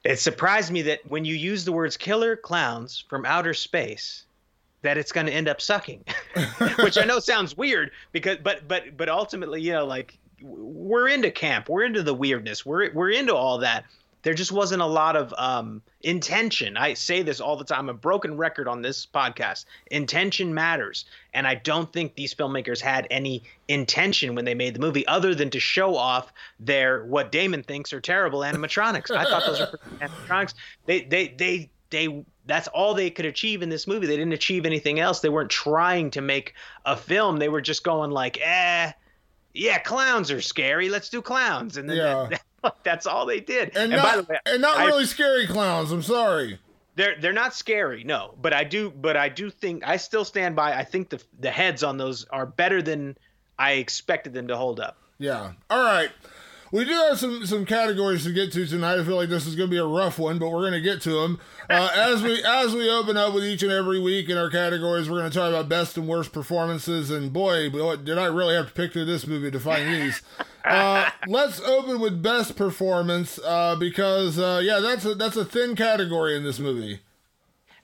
[0.03, 4.25] It surprised me that when you use the words killer clowns from outer space,
[4.85, 6.03] that it's going to end up sucking,
[6.79, 11.31] which I know sounds weird because, but, but, but ultimately, you know, like we're into
[11.31, 13.85] camp, we're into the weirdness, we're, we're into all that.
[14.21, 16.77] There just wasn't a lot of um, intention.
[16.77, 17.81] I say this all the time.
[17.81, 19.65] I'm a broken record on this podcast.
[19.91, 21.05] Intention matters.
[21.35, 25.35] And I don't think these filmmakers had any intention when they made the movie other
[25.35, 29.11] than to show off their, what Damon thinks are terrible animatronics.
[29.11, 30.55] I thought those were animatronics.
[30.87, 34.07] They, they, they, they that's all they could achieve in this movie.
[34.07, 35.19] They didn't achieve anything else.
[35.19, 36.53] They weren't trying to make
[36.85, 37.37] a film.
[37.37, 38.91] They were just going like, eh,
[39.53, 40.89] yeah, clowns are scary.
[40.89, 41.77] Let's do clowns.
[41.77, 42.27] And then yeah.
[42.29, 42.41] that,
[42.83, 43.69] That's all they did.
[43.75, 45.91] And, and not, way, and not I, really scary clowns.
[45.91, 46.59] I'm sorry.
[46.95, 48.35] They're they're not scary, no.
[48.41, 50.73] But I do but I do think I still stand by.
[50.73, 53.17] I think the the heads on those are better than
[53.59, 54.97] I expected them to hold up.
[55.17, 55.53] Yeah.
[55.69, 56.09] All right.
[56.75, 58.99] We do have some some categories to get to tonight.
[58.99, 60.81] I feel like this is going to be a rough one, but we're going to
[60.81, 64.27] get to them uh, as we as we open up with each and every week
[64.27, 65.09] in our categories.
[65.09, 68.67] We're going to talk about best and worst performances, and boy, did I really have
[68.67, 70.21] to pick through this movie to find these.
[70.65, 75.75] Uh, let's open with best performance uh, because uh, yeah, that's a that's a thin
[75.75, 77.01] category in this movie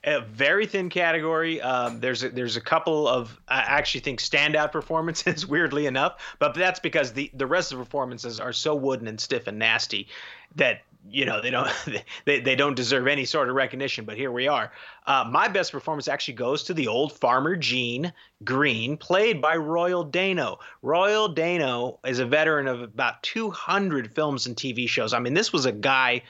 [0.04, 1.60] a very thin category.
[1.60, 6.54] Um, there's a, there's a couple of I actually think standout performances, weirdly enough, but
[6.54, 10.08] that's because the the rest of the performances are so wooden and stiff and nasty
[10.56, 11.70] that you know they don't
[12.24, 14.04] they, they don't deserve any sort of recognition.
[14.04, 14.72] But here we are.
[15.06, 18.12] Uh, my best performance actually goes to the old farmer Gene
[18.42, 20.58] Green, played by Royal Dano.
[20.82, 25.12] Royal Dano is a veteran of about 200 films and TV shows.
[25.12, 26.22] I mean, this was a guy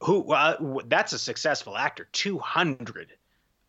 [0.00, 2.08] who uh, that's a successful actor.
[2.12, 3.12] 200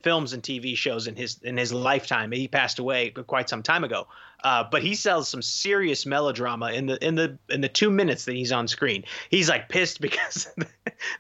[0.04, 2.32] films and tv shows in his in his lifetime.
[2.32, 4.08] He passed away quite some time ago.
[4.44, 8.26] Uh, but he sells some serious melodrama in the in the in the two minutes
[8.26, 9.04] that he's on screen.
[9.30, 10.68] He's like pissed because the,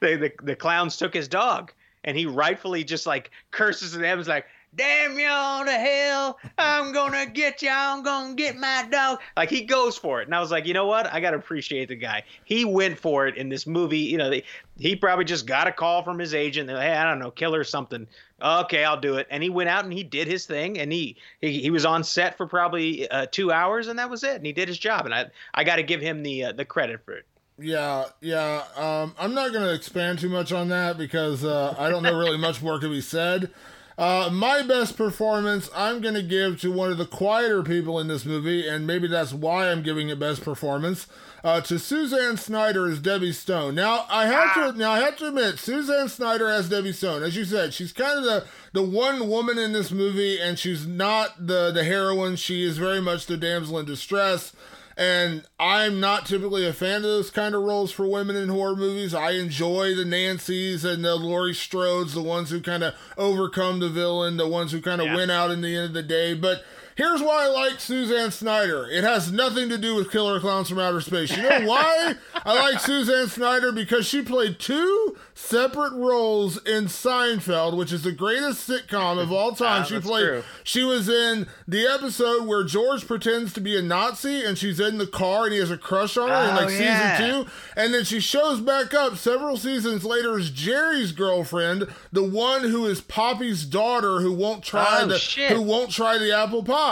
[0.02, 1.72] the, the clowns took his dog
[2.04, 4.46] and he rightfully just like curses at them like
[4.78, 6.38] damn y'all to hell.
[6.58, 7.70] I'm gonna get you.
[7.72, 9.20] I'm gonna get my dog.
[9.36, 10.28] Like he goes for it.
[10.28, 11.12] And I was like, you know what?
[11.12, 12.24] I gotta appreciate the guy.
[12.46, 14.00] He went for it in this movie.
[14.00, 14.44] You know, they,
[14.78, 16.70] he probably just got a call from his agent.
[16.70, 18.08] Hey, I don't know, killer something.
[18.42, 19.28] Okay, I'll do it.
[19.32, 20.78] And he went out and he did his thing.
[20.78, 24.24] And he he, he was on set for probably uh, two hours, and that was
[24.24, 24.36] it.
[24.36, 25.06] And he did his job.
[25.06, 27.26] And I I got to give him the uh, the credit for it.
[27.60, 28.64] Yeah, yeah.
[28.76, 32.16] Um, I'm not going to expand too much on that because uh, I don't know
[32.16, 33.52] really much more to be said.
[33.98, 38.08] Uh, my best performance, I'm going to give to one of the quieter people in
[38.08, 41.08] this movie, and maybe that's why I'm giving it best performance.
[41.44, 43.74] Uh, to Suzanne Snyder as Debbie Stone.
[43.74, 47.24] Now I have to now I have to admit Suzanne Snyder as Debbie Stone.
[47.24, 50.86] As you said, she's kind of the the one woman in this movie, and she's
[50.86, 52.36] not the the heroine.
[52.36, 54.52] She is very much the damsel in distress.
[54.98, 58.76] And I'm not typically a fan of those kind of roles for women in horror
[58.76, 59.14] movies.
[59.14, 63.90] I enjoy the Nancys and the Laurie Strodes, the ones who kind of overcome the
[63.90, 65.16] villain, the ones who kind of yeah.
[65.16, 66.34] win out in the end of the day.
[66.34, 66.64] But
[66.98, 68.90] Here's why I like Suzanne Snyder.
[68.90, 71.38] It has nothing to do with Killer Clowns from Outer Space.
[71.38, 73.72] You know why I like Suzanne Snyder?
[73.72, 79.52] Because she played two separate roles in Seinfeld, which is the greatest sitcom of all
[79.52, 79.86] ah, time.
[79.86, 80.26] she played.
[80.26, 80.44] True.
[80.64, 84.98] She was in the episode where George pretends to be a Nazi and she's in
[84.98, 87.18] the car and he has a crush on her oh, in like oh, yeah.
[87.18, 92.24] season two, and then she shows back up several seasons later as Jerry's girlfriend, the
[92.24, 95.52] one who is Poppy's daughter who won't try oh, the shit.
[95.52, 96.87] who won't try the apple pie.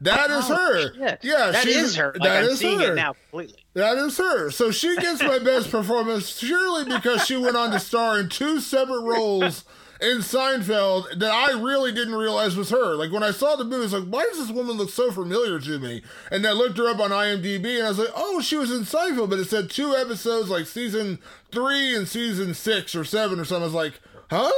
[0.00, 0.94] That is oh, her.
[0.94, 1.18] Shit.
[1.22, 2.12] Yeah, that is her.
[2.12, 2.92] Like, that I'm is seeing her.
[2.92, 3.64] it now completely.
[3.74, 4.50] That is her.
[4.50, 8.60] So she gets my best performance surely because she went on to star in two
[8.60, 9.64] separate roles
[10.00, 12.94] in Seinfeld that I really didn't realize was her.
[12.94, 15.10] Like when I saw the movie, I was like, why does this woman look so
[15.10, 16.02] familiar to me?
[16.30, 18.82] And I looked her up on IMDb and I was like, oh, she was in
[18.82, 21.18] Seinfeld, but it said two episodes, like season
[21.50, 23.62] three and season six or seven or something.
[23.62, 24.50] I was like, huh?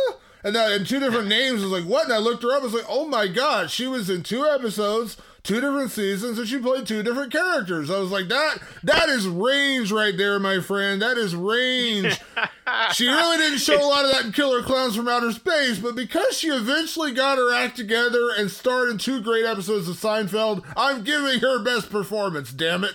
[0.47, 1.61] And that and two different names.
[1.61, 2.05] I was like, what?
[2.05, 2.61] And I looked her up.
[2.61, 6.47] I was like, oh my god, she was in two episodes, two different seasons, and
[6.47, 7.91] she played two different characters.
[7.91, 11.03] I was like, that that is range right there, my friend.
[11.03, 12.21] That is range.
[12.93, 15.97] she really didn't show a lot of that in Killer Clowns from Outer Space, but
[15.97, 20.65] because she eventually got her act together and starred in two great episodes of Seinfeld,
[20.77, 22.53] I'm giving her best performance.
[22.53, 22.95] Damn it.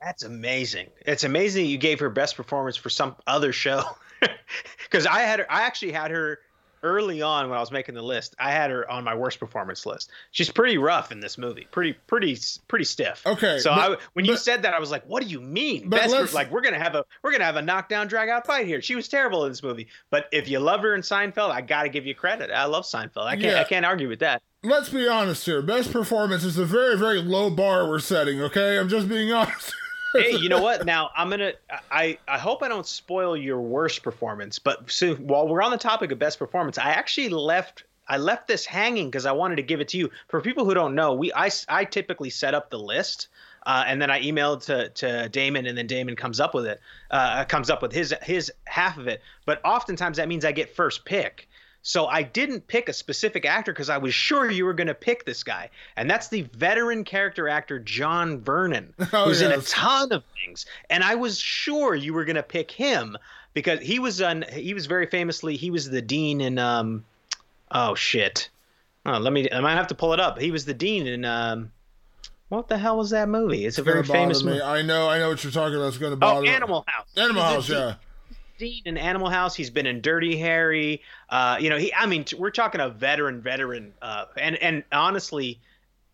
[0.00, 0.88] That's amazing.
[1.04, 3.82] It's amazing you gave her best performance for some other show.
[4.84, 6.38] Because I had her, I actually had her
[6.84, 9.86] early on when I was making the list, I had her on my worst performance
[9.86, 10.10] list.
[10.30, 13.26] She's pretty rough in this movie, pretty pretty pretty stiff.
[13.26, 13.58] Okay.
[13.58, 16.34] So but, I, when you said that, I was like, "What do you mean?" Best,
[16.34, 18.80] like we're gonna have a we're gonna have a knockdown drag out fight here.
[18.80, 21.84] She was terrible in this movie, but if you love her in Seinfeld, I got
[21.84, 22.50] to give you credit.
[22.50, 23.24] I love Seinfeld.
[23.24, 23.60] I can't yeah.
[23.60, 24.42] I can't argue with that.
[24.62, 25.62] Let's be honest here.
[25.62, 28.40] Best performance is a very very low bar we're setting.
[28.42, 29.74] Okay, I'm just being honest
[30.14, 30.86] hey, you know what?
[30.86, 31.52] Now I'm gonna.
[31.90, 34.58] I I hope I don't spoil your worst performance.
[34.58, 37.84] But so while we're on the topic of best performance, I actually left.
[38.06, 40.10] I left this hanging because I wanted to give it to you.
[40.28, 43.28] For people who don't know, we I, I typically set up the list.
[43.66, 46.80] Uh, and then I emailed to, to Damon, and then Damon comes up with it,
[47.10, 49.22] uh, comes up with his his half of it.
[49.46, 51.48] But oftentimes that means I get first pick.
[51.86, 54.94] So I didn't pick a specific actor because I was sure you were going to
[54.94, 55.68] pick this guy,
[55.98, 59.52] and that's the veteran character actor John Vernon, oh, who's yes.
[59.52, 60.64] in a ton of things.
[60.88, 63.18] And I was sure you were going to pick him
[63.52, 64.46] because he was on.
[64.50, 66.58] He was very famously he was the dean in.
[66.58, 67.04] Um,
[67.70, 68.48] oh shit!
[69.04, 69.50] Oh, let me.
[69.52, 70.40] I might have to pull it up.
[70.40, 71.26] He was the dean in.
[71.26, 71.70] Um,
[72.48, 73.66] What the hell was that movie?
[73.66, 74.62] It's a very famous movie.
[74.62, 75.88] I know, I know what you're talking about.
[75.88, 76.46] It's going to bother.
[76.46, 77.08] Oh, Animal House.
[77.14, 77.84] Animal House, yeah.
[77.86, 77.96] Dean
[78.60, 79.54] in Animal House.
[79.54, 81.02] He's been in Dirty Harry.
[81.28, 81.92] Uh, you know, he.
[81.94, 83.92] I mean, we're talking a veteran, veteran.
[84.00, 85.60] Uh, and and honestly,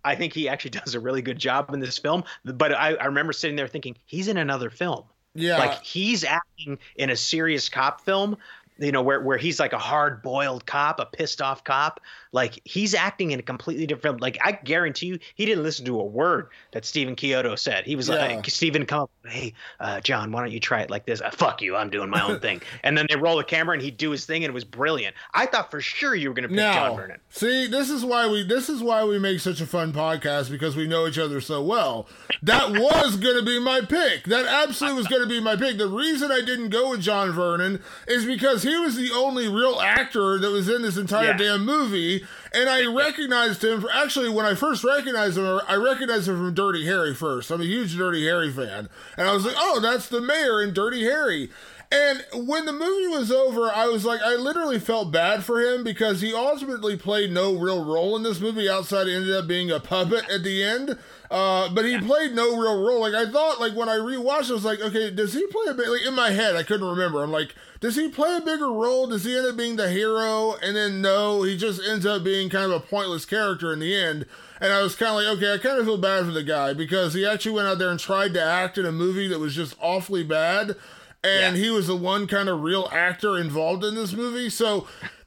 [0.05, 2.25] I think he actually does a really good job in this film.
[2.45, 5.05] But I, I remember sitting there thinking he's in another film.
[5.35, 8.37] Yeah, like he's acting in a serious cop film
[8.81, 12.01] you know where where he's like a hard boiled cop, a pissed off cop.
[12.33, 14.21] Like he's acting in a completely different.
[14.21, 17.85] Like I guarantee you, he didn't listen to a word that Stephen Chiodo said.
[17.85, 18.15] He was yeah.
[18.17, 21.21] like, Stephen, come up, hey, uh, John, why don't you try it like this?
[21.21, 22.63] Uh, fuck you, I'm doing my own thing.
[22.83, 25.15] And then they roll the camera and he'd do his thing, and it was brilliant.
[25.35, 27.21] I thought for sure you were going to pick now, John Vernon.
[27.31, 30.77] See, this is why we this is why we make such a fun podcast because
[30.77, 32.07] we know each other so well.
[32.43, 34.25] That was going to be my pick.
[34.25, 35.79] That absolutely was going to be my pick.
[35.79, 39.81] The reason I didn't go with John Vernon is because he was the only real
[39.81, 41.37] actor that was in this entire yeah.
[41.37, 42.25] damn movie.
[42.53, 46.55] And I recognized him for actually when I first recognized him, I recognized him from
[46.55, 47.51] Dirty Harry first.
[47.51, 48.89] I'm a huge Dirty Harry fan.
[49.17, 51.51] And I was like, oh, that's the mayor in Dirty Harry.
[51.93, 55.83] And when the movie was over, I was like, I literally felt bad for him
[55.83, 59.73] because he ultimately played no real role in this movie outside it ended up being
[59.73, 60.97] a puppet at the end.
[61.33, 63.01] Uh, but he played no real role.
[63.01, 65.75] Like I thought, like when I rewatched, I was like, okay, does he play a
[65.75, 65.89] bit?
[65.89, 67.25] Like in my head, I couldn't remember.
[67.25, 69.09] I'm like, does he play a bigger role?
[69.09, 70.55] Does he end up being the hero?
[70.63, 73.97] And then no, he just ends up being kind of a pointless character in the
[73.97, 74.27] end.
[74.61, 76.73] And I was kind of like, okay, I kind of feel bad for the guy
[76.73, 79.57] because he actually went out there and tried to act in a movie that was
[79.57, 80.77] just awfully bad.
[81.23, 81.63] And yeah.
[81.63, 84.49] he was the one kind of real actor involved in this movie.
[84.49, 84.87] So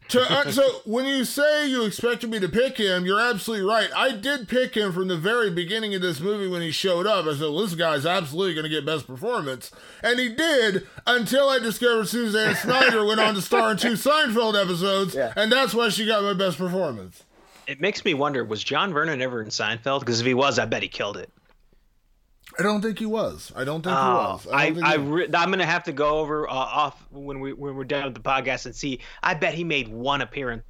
[0.10, 3.90] to, uh, so when you say you expected me to pick him, you're absolutely right.
[3.96, 7.26] I did pick him from the very beginning of this movie when he showed up.
[7.26, 9.72] I said, well, this guy's absolutely going to get best performance.
[10.02, 14.62] And he did until I discovered Suzanne Snyder went on to star in two Seinfeld
[14.62, 15.16] episodes.
[15.16, 15.34] Yeah.
[15.36, 17.24] And that's why she got my best performance.
[17.66, 20.02] It makes me wonder was John Vernon ever in Seinfeld?
[20.02, 21.30] Because if he was, I bet he killed it.
[22.60, 23.52] I don't think he was.
[23.56, 24.48] I don't think oh, he was.
[24.52, 27.76] I, I, I re- I'm gonna have to go over uh, off when we when
[27.76, 29.00] we're done with the podcast and see.
[29.22, 30.64] I bet he made one appearance.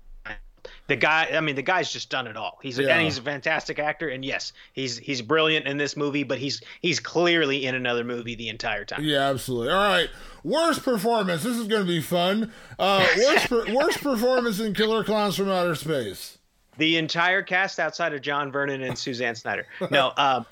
[0.88, 2.60] The guy, I mean, the guy's just done it all.
[2.62, 2.96] He's a, yeah.
[2.96, 6.24] and he's a fantastic actor, and yes, he's he's brilliant in this movie.
[6.24, 9.04] But he's he's clearly in another movie the entire time.
[9.04, 9.74] Yeah, absolutely.
[9.74, 10.10] All right,
[10.44, 11.44] worst performance.
[11.44, 12.52] This is gonna be fun.
[12.80, 16.38] Uh, worst per- worst performance in Killer Clowns from Outer Space.
[16.78, 19.68] The entire cast outside of John Vernon and Suzanne Snyder.
[19.92, 20.46] No, um,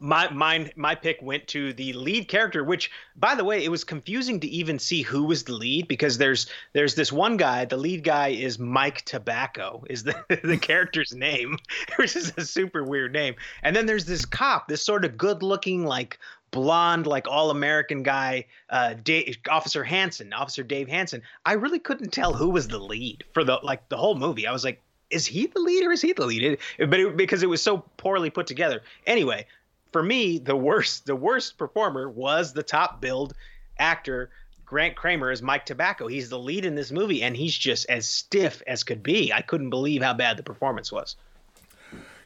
[0.00, 3.82] my mine my pick went to the lead character which by the way it was
[3.82, 7.76] confusing to even see who was the lead because there's there's this one guy the
[7.76, 11.58] lead guy is mike tobacco is the, the character's name
[11.96, 15.42] which is a super weird name and then there's this cop this sort of good
[15.42, 16.18] looking like
[16.52, 22.10] blonde like all american guy uh dave, officer hanson officer dave hanson i really couldn't
[22.12, 24.80] tell who was the lead for the like the whole movie i was like
[25.10, 26.58] is he the lead or is he the lead?
[26.78, 28.82] It, but it, because it was so poorly put together.
[29.06, 29.46] Anyway,
[29.92, 33.34] for me, the worst the worst performer was the top billed
[33.78, 34.30] actor
[34.68, 36.06] Grant Kramer as Mike Tobacco.
[36.06, 39.32] He's the lead in this movie, and he's just as stiff as could be.
[39.32, 41.16] I couldn't believe how bad the performance was.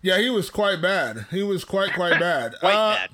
[0.03, 1.27] Yeah, he was quite bad.
[1.31, 2.55] He was quite quite bad.
[2.59, 3.11] quite uh, bad.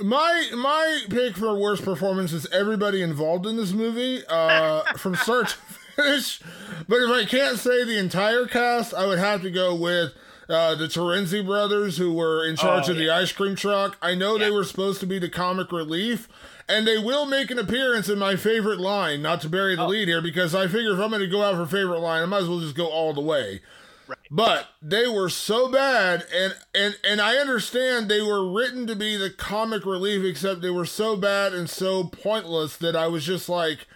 [0.00, 5.48] My my pick for worst performance is everybody involved in this movie, uh, from start
[5.48, 6.40] to finish.
[6.88, 10.12] But if I can't say the entire cast, I would have to go with
[10.50, 13.04] uh, the Terenzi brothers who were in charge oh, of yeah.
[13.04, 13.96] the ice cream truck.
[14.02, 14.44] I know yeah.
[14.44, 16.28] they were supposed to be the comic relief,
[16.68, 19.22] and they will make an appearance in my favorite line.
[19.22, 19.88] Not to bury the oh.
[19.88, 22.26] lead here, because I figure if I'm going to go out for favorite line, I
[22.26, 23.60] might as well just go all the way.
[24.08, 24.18] Right.
[24.28, 29.16] But they were so bad, and and and I understand they were written to be
[29.16, 33.48] the comic relief, except they were so bad and so pointless that I was just
[33.48, 33.86] like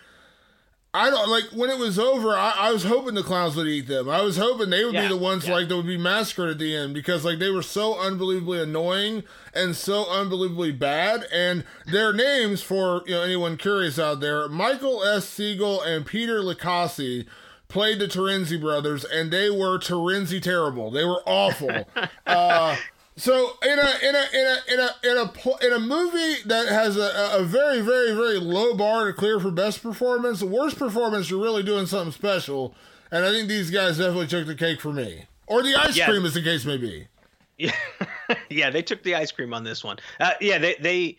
[0.97, 2.37] I don't like when it was over.
[2.37, 4.09] I, I, was hoping the clowns would eat them.
[4.09, 5.55] I was hoping they would yeah, be the ones yeah.
[5.55, 9.25] like that would be massacred at the end because like they were so unbelievably annoying
[9.53, 11.27] and so unbelievably bad.
[11.33, 15.29] And their names for you know anyone curious out there, Michael S.
[15.29, 17.27] Siegel and Peter Licassi
[17.67, 20.93] played the Terenzi brothers, and they were Terenzi terrible.
[20.93, 21.89] They were awful.
[22.27, 22.77] uh,
[23.17, 26.67] so in a in a in a in a in a in a movie that
[26.69, 30.79] has a, a very very very low bar to clear for best performance, the worst
[30.79, 32.75] performance, you're really doing something special.
[33.13, 36.09] And I think these guys definitely took the cake for me, or the ice yeah.
[36.09, 37.07] cream, as the case may be.
[37.57, 37.77] Yeah,
[38.51, 39.99] yeah, they took the ice cream on this one.
[40.19, 41.19] Uh, yeah, they they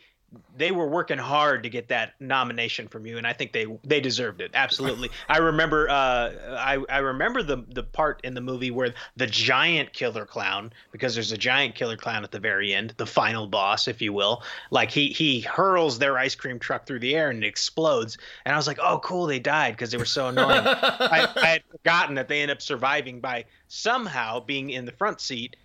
[0.57, 3.99] they were working hard to get that nomination from you, and I think they they
[3.99, 5.09] deserved it absolutely.
[5.29, 9.93] I remember uh, I I remember the the part in the movie where the giant
[9.93, 13.87] killer clown, because there's a giant killer clown at the very end, the final boss,
[13.87, 17.43] if you will, like he he hurls their ice cream truck through the air and
[17.43, 20.63] it explodes, and I was like, oh cool, they died because they were so annoying.
[20.65, 25.19] I, I had forgotten that they end up surviving by somehow being in the front
[25.19, 25.55] seat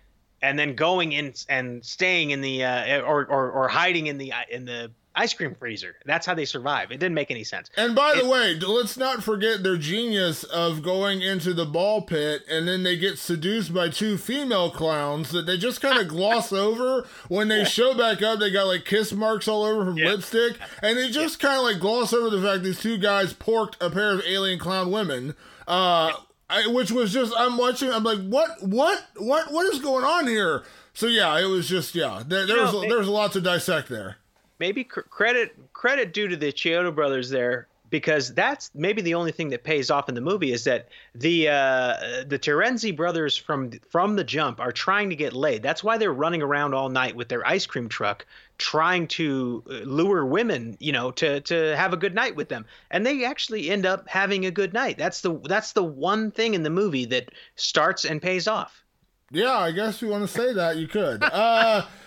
[0.41, 4.33] and then going in and staying in the uh, or, or or hiding in the
[4.49, 5.97] in the ice cream freezer.
[6.05, 6.89] That's how they survive.
[6.89, 7.69] It didn't make any sense.
[7.75, 12.01] And by It- the way, let's not forget their genius of going into the ball
[12.03, 16.07] pit and then they get seduced by two female clowns that they just kind of
[16.07, 17.05] gloss over.
[17.27, 20.55] When they show back up, they got like kiss marks all over from lipstick.
[20.81, 23.89] And they just kind of like gloss over the fact these two guys porked a
[23.89, 25.35] pair of alien clown women.
[25.67, 26.13] Uh,
[26.51, 30.27] I, which was just, I'm watching, I'm like, what, what, what, what is going on
[30.27, 30.63] here?
[30.93, 33.87] So yeah, it was just, yeah, there, there was, there was a lot to dissect
[33.87, 34.17] there.
[34.59, 39.31] maybe cr- credit credit due to the Chiodo brothers there because that's maybe the only
[39.31, 43.71] thing that pays off in the movie is that the uh, the Terenzi brothers from
[43.89, 45.61] from the jump are trying to get laid.
[45.61, 48.25] That's why they're running around all night with their ice cream truck
[48.57, 52.65] trying to uh, lure women, you know, to to have a good night with them.
[52.89, 54.97] And they actually end up having a good night.
[54.97, 58.83] That's the that's the one thing in the movie that starts and pays off.
[59.31, 60.77] Yeah, I guess you want to say that.
[60.77, 61.23] You could.
[61.23, 61.85] Uh,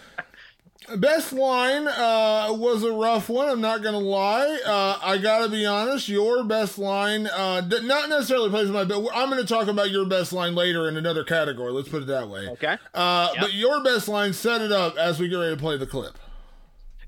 [0.97, 3.49] best line uh, was a rough one.
[3.49, 4.59] I'm not gonna lie.
[4.66, 6.09] Uh, I gotta be honest.
[6.09, 8.85] Your best line, uh, d- not necessarily plays my.
[8.85, 11.72] But I'm gonna talk about your best line later in another category.
[11.72, 12.49] Let's put it that way.
[12.49, 12.76] Okay.
[12.93, 13.43] Uh, Yep.
[13.43, 16.18] But your best line set it up as we get ready to play the clip.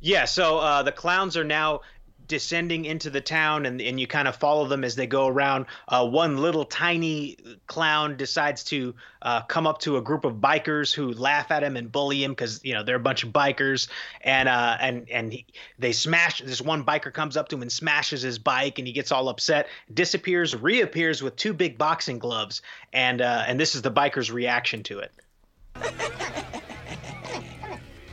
[0.00, 1.80] Yeah, so uh, the clowns are now
[2.28, 5.66] descending into the town, and, and you kind of follow them as they go around.
[5.88, 10.92] Uh, one little tiny clown decides to uh, come up to a group of bikers
[10.92, 13.88] who laugh at him and bully him because you know they're a bunch of bikers,
[14.20, 15.46] and uh, and and he,
[15.78, 16.40] they smash.
[16.40, 19.28] This one biker comes up to him and smashes his bike, and he gets all
[19.28, 22.62] upset, disappears, reappears with two big boxing gloves,
[22.92, 25.12] and uh, and this is the biker's reaction to it.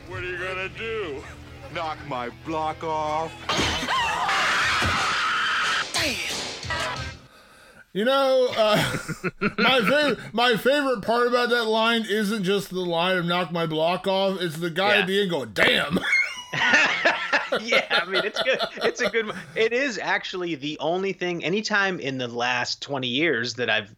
[0.08, 1.22] What are you gonna do?
[1.74, 3.32] Knock my block off?
[7.92, 8.76] You know, uh,
[9.58, 13.66] my favorite my favorite part about that line isn't just the line of "knock my
[13.66, 15.00] block off." It's the guy Yeah.
[15.02, 15.98] at the end going, "Damn."
[17.62, 18.58] yeah, I mean it's good.
[18.82, 19.32] It's a good.
[19.54, 21.44] It is actually the only thing.
[21.44, 23.94] Anytime in the last twenty years that I've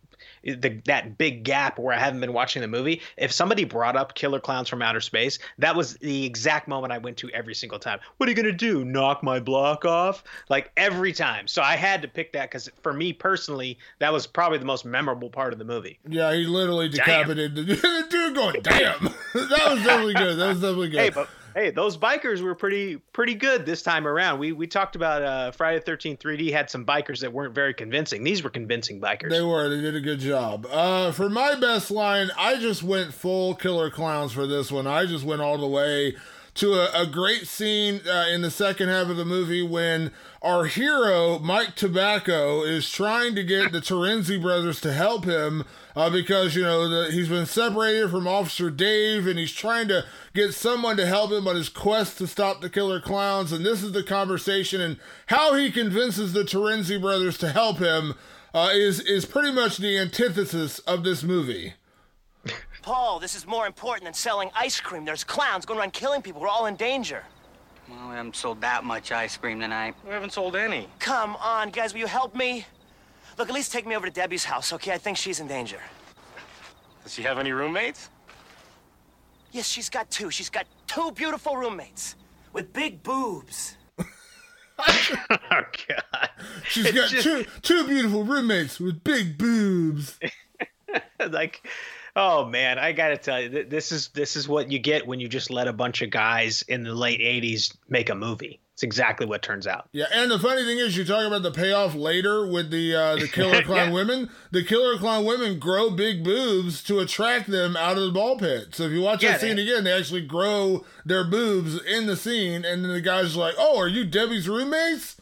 [0.55, 4.15] the, that big gap where I haven't been watching the movie, if somebody brought up
[4.15, 7.79] Killer Clowns from Outer Space, that was the exact moment I went to every single
[7.79, 7.99] time.
[8.17, 8.85] What are you gonna do?
[8.85, 10.25] Knock my block off?
[10.49, 11.49] Like every time.
[11.49, 14.85] So I had to pick that because for me personally, that was probably the most
[14.85, 15.99] memorable part of the movie.
[16.09, 19.03] Yeah, he literally decapitated the the dude going, damn.
[19.35, 20.37] that was definitely good.
[20.39, 21.01] That was definitely good.
[21.01, 24.39] Hey, but hey, those bikers were pretty pretty good this time around.
[24.39, 28.23] We we talked about uh, Friday Thirteenth 3D had some bikers that weren't very convincing.
[28.23, 29.31] These were convincing bikers.
[29.31, 29.69] they were.
[29.69, 30.67] They did a good job.
[30.71, 34.87] Uh, for my best line, I just went full killer clowns for this one.
[34.87, 36.17] I just went all the way
[36.57, 40.11] to a, a great scene uh, in the second half of the movie when
[40.43, 46.11] our hero, Mike Tobacco, is trying to get the Terenzi brothers to help him uh,
[46.11, 50.05] because, you know, the, he's been separated from Officer Dave and he's trying to
[50.35, 53.53] get someone to help him on his quest to stop the killer clowns.
[53.53, 58.15] And this is the conversation and how he convinces the Terenzi brothers to help him.
[58.55, 61.75] Uh, is is pretty much the antithesis of this movie.
[62.87, 65.05] Paul, this is more important than selling ice cream.
[65.05, 66.41] There's clowns going around killing people.
[66.41, 67.25] We're all in danger.
[67.91, 69.97] Well, we haven't sold that much ice cream tonight.
[70.07, 70.87] We haven't sold any.
[71.01, 72.65] Come on, guys, will you help me?
[73.39, 74.93] Look, at least take me over to Debbie's house, okay?
[74.93, 75.81] I think she's in danger.
[77.03, 78.09] Does she have any roommates?
[79.51, 80.31] Yes, she's got two.
[80.31, 82.15] She's got two beautiful roommates
[82.53, 83.77] with big boobs.
[83.99, 84.05] oh
[84.79, 86.31] God!
[86.69, 90.21] She's It's got just- two two beautiful roommates with big boobs.
[91.31, 91.67] like,
[92.17, 95.21] oh man, I gotta tell you, th- this is this is what you get when
[95.21, 98.59] you just let a bunch of guys in the late '80s make a movie.
[98.73, 99.89] It's exactly what turns out.
[99.93, 103.17] Yeah, and the funny thing is, you talk about the payoff later with the uh,
[103.17, 103.95] the killer clown Yeah.
[103.95, 104.31] women.
[104.51, 108.75] The killer clown women grow big boobs to attract them out of the ball pit.
[108.75, 112.07] So if you watch Yeah, that scene they- again, they actually grow their boobs in
[112.07, 115.17] the scene, and then the guys are like, "Oh, are you Debbie's roommates?"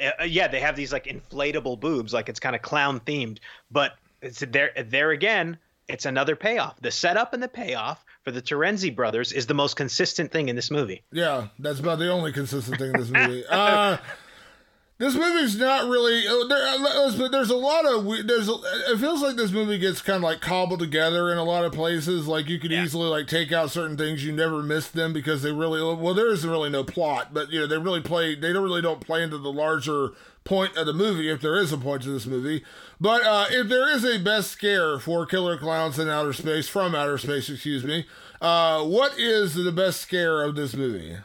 [0.00, 3.38] Uh, yeah, they have these like inflatable boobs, like it's kind of clown themed.
[3.70, 5.58] But it's there, there again,
[5.88, 6.80] it's another payoff.
[6.80, 10.56] The setup and the payoff for the Terenzi brothers is the most consistent thing in
[10.56, 11.02] this movie.
[11.12, 13.44] Yeah, that's about the only consistent thing in this movie.
[13.50, 13.98] Uh,
[14.96, 16.24] this movie's not really.
[16.26, 18.04] uh, There, uh, there's a lot of.
[18.28, 18.48] There's.
[18.48, 21.72] It feels like this movie gets kind of like cobbled together in a lot of
[21.72, 22.28] places.
[22.28, 22.84] Like you could Yeah.
[22.84, 24.24] easily like take out certain things.
[24.24, 25.80] You never miss them because they really.
[25.96, 28.36] Well, there isn't really no plot, but you know they really play.
[28.36, 30.10] They don't really don't play into the larger
[30.44, 32.62] point of the movie if there is a point to this movie.
[33.00, 36.94] But uh, if there is a best scare for Killer Clowns in Outer Space from
[36.94, 38.06] Outer Space, excuse me.
[38.40, 41.16] Uh, what is the best scare of this movie?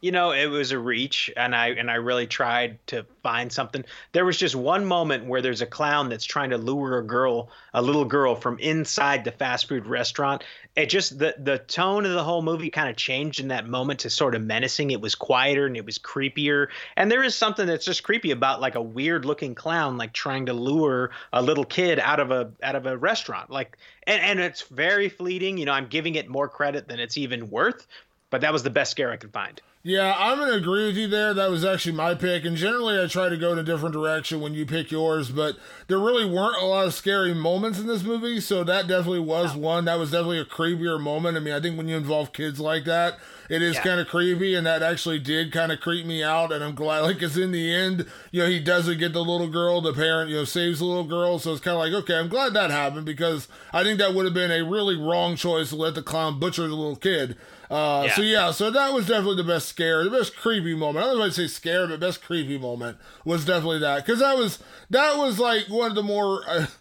[0.00, 3.84] You know, it was a reach, and I and I really tried to find something.
[4.12, 7.50] There was just one moment where there's a clown that's trying to lure a girl,
[7.74, 10.44] a little girl, from inside the fast food restaurant.
[10.76, 14.00] It just the the tone of the whole movie kind of changed in that moment
[14.00, 14.92] to sort of menacing.
[14.92, 16.68] It was quieter and it was creepier.
[16.96, 20.46] And there is something that's just creepy about like a weird looking clown like trying
[20.46, 23.50] to lure a little kid out of a out of a restaurant.
[23.50, 23.76] Like
[24.06, 25.58] and and it's very fleeting.
[25.58, 27.84] You know, I'm giving it more credit than it's even worth.
[28.30, 29.60] But that was the best scare I could find.
[29.88, 31.32] Yeah, I'm going to agree with you there.
[31.32, 32.44] That was actually my pick.
[32.44, 35.56] And generally, I try to go in a different direction when you pick yours, but
[35.86, 38.38] there really weren't a lot of scary moments in this movie.
[38.38, 39.62] So that definitely was no.
[39.62, 39.86] one.
[39.86, 41.38] That was definitely a creepier moment.
[41.38, 43.18] I mean, I think when you involve kids like that,
[43.48, 43.82] it is yeah.
[43.82, 44.54] kind of creepy.
[44.54, 46.52] And that actually did kind of creep me out.
[46.52, 49.48] And I'm glad, like, because in the end, you know, he doesn't get the little
[49.48, 49.80] girl.
[49.80, 51.38] The parent, you know, saves the little girl.
[51.38, 54.26] So it's kind of like, okay, I'm glad that happened because I think that would
[54.26, 57.38] have been a really wrong choice to let the clown butcher the little kid.
[57.70, 58.14] Uh, yeah.
[58.14, 61.04] So yeah, so that was definitely the best scare, the best creepy moment.
[61.04, 64.20] I don't know if I'd say scare, but best creepy moment was definitely that because
[64.20, 64.58] that was
[64.90, 66.42] that was like one of the more.
[66.48, 66.66] Uh,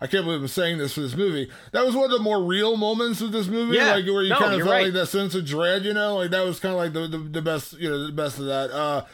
[0.00, 1.48] I can't believe I'm saying this for this movie.
[1.70, 3.92] That was one of the more real moments of this movie, yeah.
[3.92, 4.84] like where you no, kind of felt right.
[4.86, 5.84] like that sense of dread.
[5.84, 8.12] You know, like that was kind of like the, the, the best, you know, the
[8.12, 8.72] best of that.
[8.72, 9.04] Uh,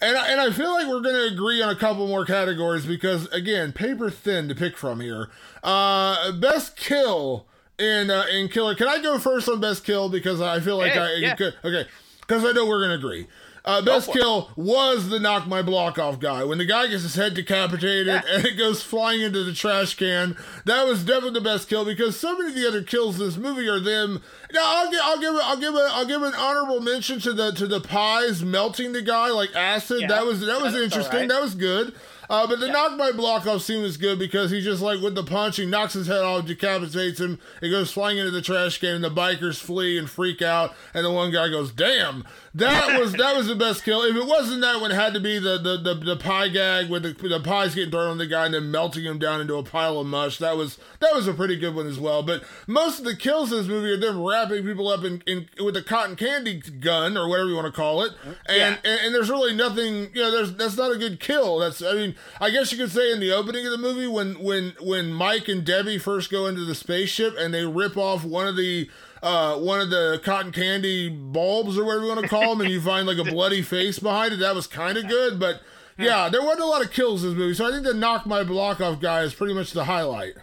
[0.00, 3.26] and I, and I feel like we're gonna agree on a couple more categories because
[3.26, 5.28] again, paper thin to pick from here.
[5.62, 7.47] Uh, best kill
[7.78, 8.74] in uh, in Killer.
[8.74, 11.34] Can I go first on best kill because I feel like hey, I yeah.
[11.34, 11.86] could, okay
[12.28, 13.26] because I know we're gonna agree.
[13.64, 16.42] Uh, best kill was the knock my block off guy.
[16.42, 18.22] When the guy gets his head decapitated yeah.
[18.30, 22.18] and it goes flying into the trash can, that was definitely the best kill because
[22.18, 24.22] so many of the other kills in this movie are them.
[24.52, 27.52] Now I'll give I'll give I'll give a, I'll give an honorable mention to the
[27.52, 30.02] to the pies melting the guy like acid.
[30.02, 31.20] Yeah, that was that was interesting.
[31.20, 31.28] Right.
[31.28, 31.94] That was good.
[32.30, 32.72] Uh, but the yeah.
[32.72, 35.66] knock my block off scene was good because he just like with the punch, he
[35.66, 37.38] knocks his head off, decapitates him.
[37.62, 40.74] It goes flying into the trash can, and the bikers flee and freak out.
[40.92, 42.24] And the one guy goes, "Damn,
[42.58, 45.20] that was that was the best kill." If it wasn't that one, it had to
[45.20, 48.26] be the the the, the pie gag with the, the pies getting thrown on the
[48.26, 50.38] guy and then melting him down into a pile of mush.
[50.38, 52.22] That was that was a pretty good one as well.
[52.22, 55.48] But most of the kills in this movie are them wrapping people up in, in
[55.58, 58.12] with a cotton candy gun or whatever you want to call it.
[58.12, 58.30] Mm-hmm.
[58.48, 58.76] And, yeah.
[58.84, 60.10] and and there's really nothing.
[60.14, 61.58] You know, there's that's not a good kill.
[61.58, 62.14] That's I mean.
[62.40, 65.48] I guess you could say in the opening of the movie when when when Mike
[65.48, 68.88] and Debbie first go into the spaceship and they rip off one of the
[69.22, 72.70] uh, one of the cotton candy bulbs or whatever you want to call them, and
[72.70, 74.38] you find like a bloody face behind it.
[74.38, 75.60] That was kind of good, but
[75.98, 77.54] yeah, there wasn't a lot of kills in this movie.
[77.54, 80.34] So I think the knock my block off guy is pretty much the highlight.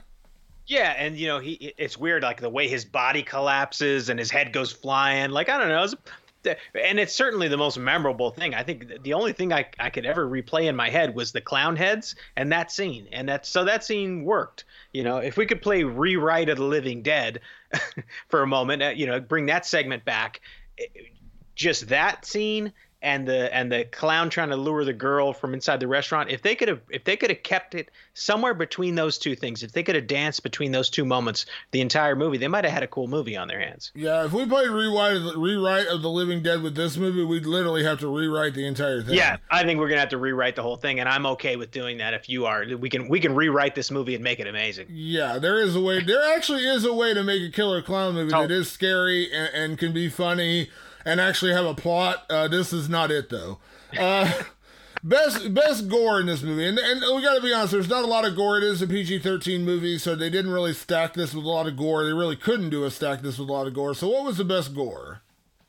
[0.67, 4.31] Yeah, and you know he it's weird like the way his body collapses and his
[4.31, 5.29] head goes flying.
[5.29, 5.95] Like I don't know, it's
[6.45, 8.53] and it's certainly the most memorable thing.
[8.53, 11.41] I think the only thing I, I could ever replay in my head was the
[11.41, 14.65] clown heads and that scene, and that so that scene worked.
[14.93, 17.41] You know, if we could play rewrite of the Living Dead
[18.27, 20.41] for a moment, uh, you know, bring that segment back,
[21.55, 25.79] just that scene and the and the clown trying to lure the girl from inside
[25.79, 29.17] the restaurant if they could have if they could have kept it somewhere between those
[29.17, 32.47] two things if they could have danced between those two moments the entire movie they
[32.47, 33.91] might have had a cool movie on their hands.
[33.95, 37.83] Yeah if we played rewrite rewrite of the living dead with this movie we'd literally
[37.83, 39.15] have to rewrite the entire thing.
[39.15, 41.71] Yeah i think we're gonna have to rewrite the whole thing and i'm okay with
[41.71, 42.65] doing that if you are.
[42.77, 44.87] We can we can rewrite this movie and make it amazing.
[44.89, 48.15] Yeah there is a way there actually is a way to make a killer clown
[48.15, 48.41] movie oh.
[48.41, 50.69] that is scary and, and can be funny
[51.05, 52.25] and actually have a plot.
[52.29, 53.59] Uh, this is not it though.
[53.97, 54.31] Uh,
[55.03, 57.71] best best gore in this movie, and, and we got to be honest.
[57.71, 58.57] There's not a lot of gore.
[58.57, 61.77] It is a PG-13 movie, so they didn't really stack this with a lot of
[61.77, 62.03] gore.
[62.03, 63.93] They really couldn't do a stack this with a lot of gore.
[63.93, 65.21] So what was the best gore?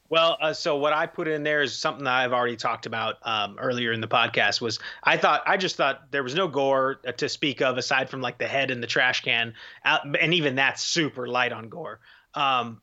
[0.09, 3.17] Well, uh, so what I put in there is something that I've already talked about
[3.23, 4.61] um, earlier in the podcast.
[4.61, 8.09] Was I thought I just thought there was no gore uh, to speak of aside
[8.09, 11.69] from like the head in the trash can, uh, and even that's super light on
[11.69, 12.01] gore
[12.37, 12.81] um,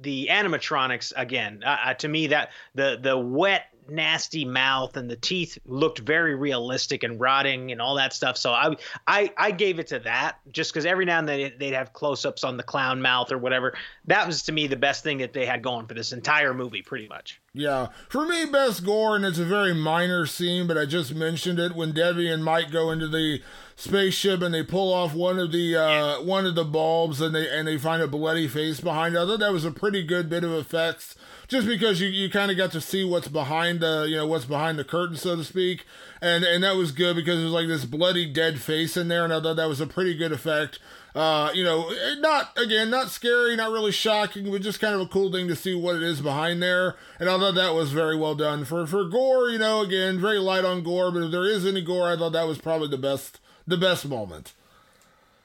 [0.00, 5.16] the animatronics again uh, uh, to me that the the wet nasty mouth and the
[5.16, 8.36] teeth looked very realistic and rotting and all that stuff.
[8.36, 8.76] So i
[9.06, 12.44] i, I gave it to that just because every now and then they'd have close-ups
[12.44, 13.74] on the clown mouth or whatever.
[14.06, 16.82] That was to me the best thing that they had going for this entire movie
[16.82, 17.40] pretty much.
[17.54, 17.88] Yeah.
[18.08, 21.74] For me best gore and it's a very minor scene but i just mentioned it.
[21.74, 23.40] When debbie and mike go into the
[23.82, 27.48] spaceship and they pull off one of the uh, one of the bulbs and they
[27.50, 29.18] and they find a bloody face behind it.
[29.18, 31.16] I thought that was a pretty good bit of effects,
[31.48, 34.44] just because you, you kind of got to see what's behind the you know what's
[34.44, 35.84] behind the curtain, so to speak,
[36.20, 39.24] and and that was good because it was like this bloody dead face in there,
[39.24, 40.78] and I thought that was a pretty good effect.
[41.14, 45.06] Uh, you know, not again, not scary, not really shocking, but just kind of a
[45.06, 46.94] cool thing to see what it is behind there.
[47.18, 48.64] And I thought that was very well done.
[48.64, 51.82] For for gore, you know, again, very light on gore, but if there is any
[51.82, 54.54] gore, I thought that was probably the best the best moment.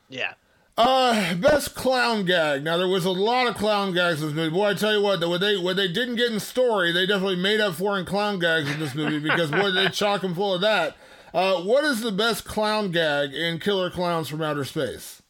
[0.09, 0.33] Yeah.
[0.77, 2.63] Uh, best clown gag.
[2.63, 4.53] Now there was a lot of clown gags in this movie.
[4.53, 7.37] Boy, I tell you what, what they what they didn't get in story, they definitely
[7.37, 10.53] made up for in clown gags in this movie because boy, they chock them full
[10.53, 10.95] of that.
[11.33, 15.21] Uh, what is the best clown gag in Killer Clowns from Outer Space?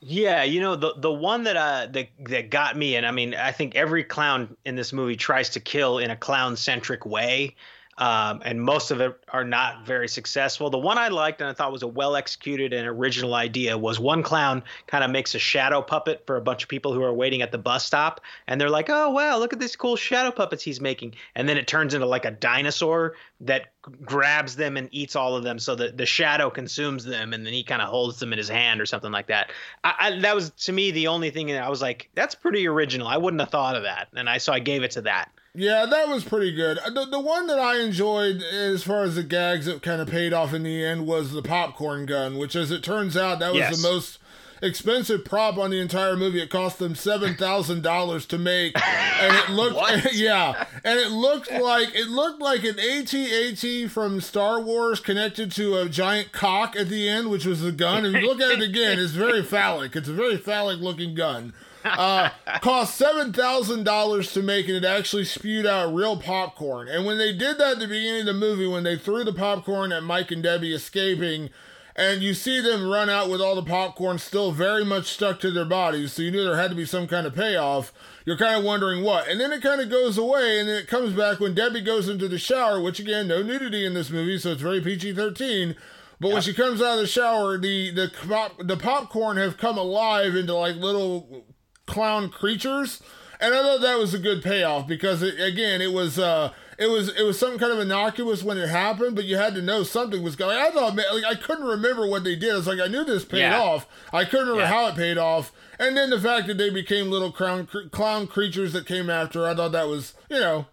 [0.00, 3.34] Yeah, you know the the one that uh that that got me, and I mean
[3.34, 7.56] I think every clown in this movie tries to kill in a clown centric way
[7.98, 10.70] um, and most of it are not very successful.
[10.70, 14.00] The one I liked and I thought was a well executed and original idea was
[14.00, 17.12] one clown kind of makes a shadow puppet for a bunch of people who are
[17.12, 20.30] waiting at the bus stop, and they're like, "Oh wow, look at these cool shadow
[20.30, 23.72] puppets he's making," and then it turns into like a dinosaur that
[24.02, 27.52] grabs them and eats all of them, so that the shadow consumes them, and then
[27.52, 29.50] he kind of holds them in his hand or something like that.
[29.84, 32.66] I, I, that was to me the only thing that I was like, "That's pretty
[32.66, 35.30] original." I wouldn't have thought of that, and I so I gave it to that.
[35.56, 36.78] Yeah, that was pretty good.
[36.78, 40.08] Uh, the, the one that I enjoyed as far as the gags that kind of
[40.08, 43.52] paid off in the end was the popcorn gun, which, as it turns out, that
[43.52, 43.76] was yes.
[43.76, 44.18] the most
[44.60, 46.40] expensive prop on the entire movie.
[46.42, 51.52] It cost them seven thousand dollars to make, and it looked yeah, and it looked
[51.52, 56.88] like it looked like an AT-AT from Star Wars connected to a giant cock at
[56.88, 58.04] the end, which was the gun.
[58.04, 59.94] If you look at it again, it's very phallic.
[59.94, 61.52] It's a very phallic looking gun.
[61.84, 62.30] Uh,
[62.62, 66.88] cost seven thousand dollars to make, and it actually spewed out real popcorn.
[66.88, 69.34] And when they did that at the beginning of the movie, when they threw the
[69.34, 71.50] popcorn at Mike and Debbie escaping,
[71.94, 75.50] and you see them run out with all the popcorn still very much stuck to
[75.50, 77.92] their bodies, so you knew there had to be some kind of payoff.
[78.24, 80.88] You're kind of wondering what, and then it kind of goes away, and then it
[80.88, 84.38] comes back when Debbie goes into the shower, which again, no nudity in this movie,
[84.38, 85.76] so it's very PG-13.
[86.20, 89.76] But when she comes out of the shower, the the pop, the popcorn have come
[89.76, 91.44] alive into like little
[91.86, 93.00] clown creatures.
[93.40, 96.86] And I thought that was a good payoff because it, again, it was uh, it
[96.86, 99.82] was it was some kind of innocuous when it happened, but you had to know
[99.82, 100.56] something was going.
[100.56, 102.52] I thought like I couldn't remember what they did.
[102.52, 103.60] I was like I knew this paid yeah.
[103.60, 103.86] off.
[104.12, 104.68] I couldn't remember yeah.
[104.68, 105.52] how it paid off.
[105.78, 109.54] And then the fact that they became little clown clown creatures that came after, I
[109.54, 110.66] thought that was you know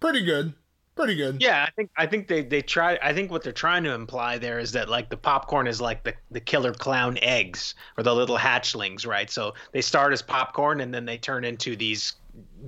[0.00, 0.54] pretty good
[0.98, 1.40] pretty good.
[1.40, 2.98] Yeah, I think I think they they try.
[3.00, 6.02] I think what they're trying to imply there is that like the popcorn is like
[6.02, 9.30] the the killer clown eggs or the little hatchlings, right?
[9.30, 12.14] So they start as popcorn and then they turn into these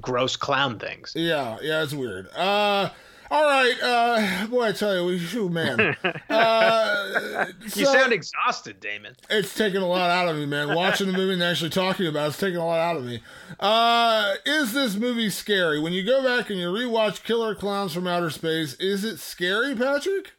[0.01, 1.13] gross clown things.
[1.17, 2.29] Yeah, yeah, it's weird.
[2.35, 2.91] Uh
[3.31, 5.97] all right, uh, boy, I tell you, we, man,
[6.31, 9.15] uh, you sound exhausted, Damon.
[9.29, 10.75] It's taking a lot out of me, man.
[10.75, 13.23] Watching the movie and actually talking about it's taking a lot out of me.
[13.61, 15.79] Uh, is this movie scary?
[15.79, 19.77] When you go back and you rewatch Killer Clowns from Outer Space, is it scary,
[19.77, 20.33] Patrick?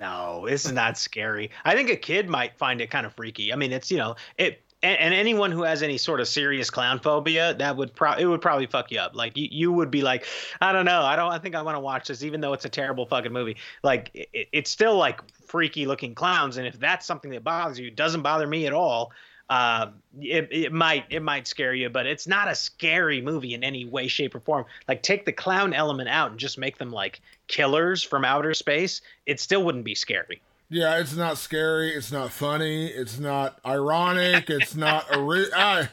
[0.00, 1.50] No, it's not scary.
[1.64, 3.52] I think a kid might find it kind of freaky.
[3.52, 6.70] I mean, it's you know, it and, and, anyone who has any sort of serious
[6.70, 9.14] clown phobia, that would probably it would probably fuck you up.
[9.14, 10.24] Like you, you would be like,
[10.60, 12.64] I don't know, I don't, I think I want to watch this, even though it's
[12.64, 13.56] a terrible fucking movie.
[13.82, 17.90] Like it, it's still like freaky looking clowns, and if that's something that bothers you,
[17.90, 19.12] doesn't bother me at all.
[19.50, 23.64] Uh, it, it might it might scare you, but it's not a scary movie in
[23.64, 24.64] any way, shape, or form.
[24.86, 29.02] Like take the clown element out and just make them like killers from outer space.
[29.26, 30.40] It still wouldn't be scary.
[30.70, 31.90] Yeah, it's not scary.
[31.90, 32.86] It's not funny.
[32.86, 34.48] It's not ironic.
[34.48, 35.18] It's not a.
[35.18, 35.88] Ori- I,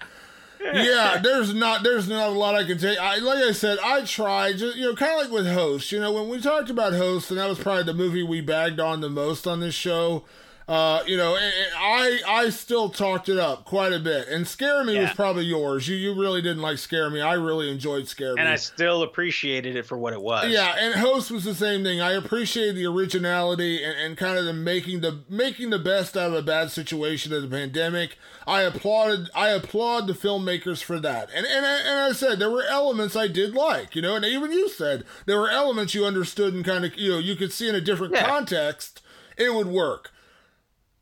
[0.62, 3.00] yeah, there's not there's not a lot I can take.
[3.00, 5.92] I like I said, I tried just you know kind of like with Host.
[5.92, 8.80] You know when we talked about Host, and that was probably the movie we bagged
[8.80, 10.24] on the most on this show.
[10.68, 14.96] Uh, you know, I I still talked it up quite a bit, and Scare Me
[14.96, 15.04] yeah.
[15.04, 15.88] was probably yours.
[15.88, 17.22] You you really didn't like Scare Me.
[17.22, 20.52] I really enjoyed Scare Me, and I still appreciated it for what it was.
[20.52, 22.02] Yeah, and Host was the same thing.
[22.02, 26.32] I appreciated the originality and, and kind of the making the making the best out
[26.32, 28.18] of a bad situation of the pandemic.
[28.46, 32.64] I applauded I applaud the filmmakers for that, and and and I said there were
[32.64, 36.54] elements I did like, you know, and even you said there were elements you understood
[36.54, 38.28] and kind of you know you could see in a different yeah.
[38.28, 39.02] context
[39.38, 40.12] it would work.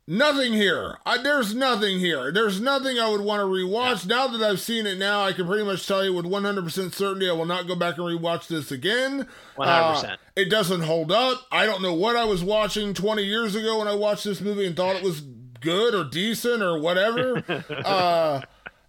[0.08, 0.98] Nothing here.
[1.04, 2.30] I, there's nothing here.
[2.30, 4.08] There's nothing I would want to rewatch.
[4.08, 4.16] Yeah.
[4.16, 7.28] Now that I've seen it now, I can pretty much tell you with 100% certainty
[7.28, 9.26] I will not go back and rewatch this again.
[9.58, 9.64] 100%.
[9.66, 11.42] Uh, it doesn't hold up.
[11.50, 14.64] I don't know what I was watching 20 years ago when I watched this movie
[14.64, 15.22] and thought it was
[15.60, 17.42] good or decent or whatever.
[17.84, 18.42] uh,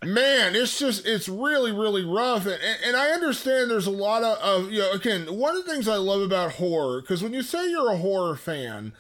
[0.04, 2.46] man, it's just, it's really, really rough.
[2.46, 5.72] And, and I understand there's a lot of, of, you know, again, one of the
[5.72, 8.94] things I love about horror, because when you say you're a horror fan,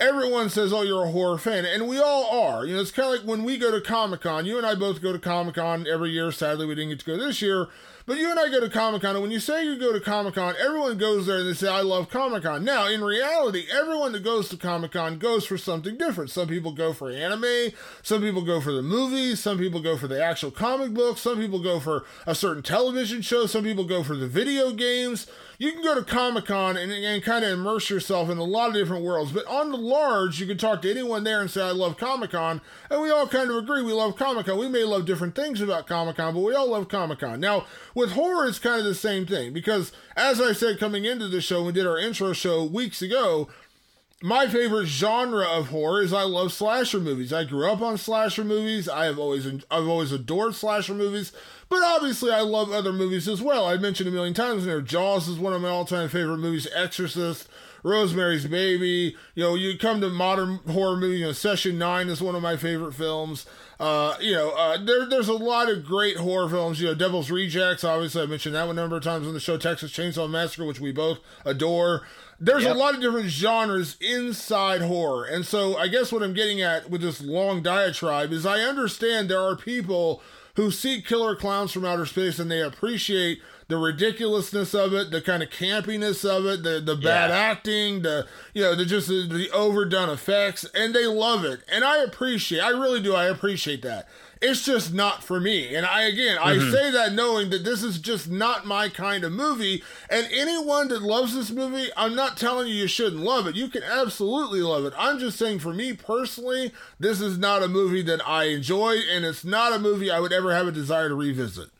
[0.00, 2.64] everyone says, "Oh, you're a horror fan," and we all are.
[2.64, 4.46] You know, it's kind of like when we go to Comic Con.
[4.46, 6.30] You and I both go to Comic Con every year.
[6.30, 7.68] Sadly, we didn't get to go this year.
[8.08, 10.00] But you and I go to Comic Con, and when you say you go to
[10.00, 12.64] Comic Con, everyone goes there and they say, I love Comic Con.
[12.64, 16.30] Now, in reality, everyone that goes to Comic Con goes for something different.
[16.30, 17.72] Some people go for anime,
[18.02, 21.38] some people go for the movies, some people go for the actual comic books, some
[21.38, 25.26] people go for a certain television show, some people go for the video games
[25.58, 28.68] you can go to Comic Con and, and kind of immerse yourself in a lot
[28.68, 29.32] of different worlds.
[29.32, 32.30] But on the large, you can talk to anyone there and say, I love Comic
[32.30, 32.60] Con.
[32.88, 34.56] And we all kind of agree we love Comic Con.
[34.56, 37.40] We may love different things about Comic Con, but we all love Comic Con.
[37.40, 41.26] Now, with horror, it's kind of the same thing because, as I said coming into
[41.26, 43.48] the show, we did our intro show weeks ago
[44.22, 47.32] my favorite genre of horror is I love slasher movies.
[47.32, 48.88] I grew up on slasher movies.
[48.88, 51.32] I have always I've always adored slasher movies,
[51.68, 53.66] but obviously I love other movies as well.
[53.66, 54.80] I mentioned a million times there.
[54.80, 56.66] Jaws is one of my all-time favorite movies.
[56.74, 57.48] Exorcist,
[57.84, 59.14] Rosemary's Baby.
[59.36, 61.20] You know, you come to modern horror movies.
[61.20, 63.46] You know, Session Nine is one of my favorite films.
[63.78, 66.80] Uh, you know, uh, there, there's a lot of great horror films.
[66.80, 67.84] You know, Devil's Rejects.
[67.84, 69.56] Obviously, I mentioned that one a number of times on the show.
[69.56, 72.02] Texas Chainsaw Massacre, which we both adore.
[72.40, 72.76] There's yep.
[72.76, 75.24] a lot of different genres inside horror.
[75.24, 79.28] And so I guess what I'm getting at with this long diatribe is I understand
[79.28, 80.22] there are people
[80.54, 85.20] who see killer clowns from outer space and they appreciate the ridiculousness of it, the
[85.20, 87.36] kind of campiness of it, the the bad yeah.
[87.36, 91.60] acting, the you know, the just the, the overdone effects, and they love it.
[91.70, 94.08] And I appreciate, I really do, I appreciate that.
[94.40, 95.74] It's just not for me.
[95.74, 96.68] And I, again, mm-hmm.
[96.68, 99.82] I say that knowing that this is just not my kind of movie.
[100.08, 103.56] And anyone that loves this movie, I'm not telling you you shouldn't love it.
[103.56, 104.92] You can absolutely love it.
[104.96, 109.24] I'm just saying for me personally, this is not a movie that I enjoy, and
[109.24, 111.70] it's not a movie I would ever have a desire to revisit.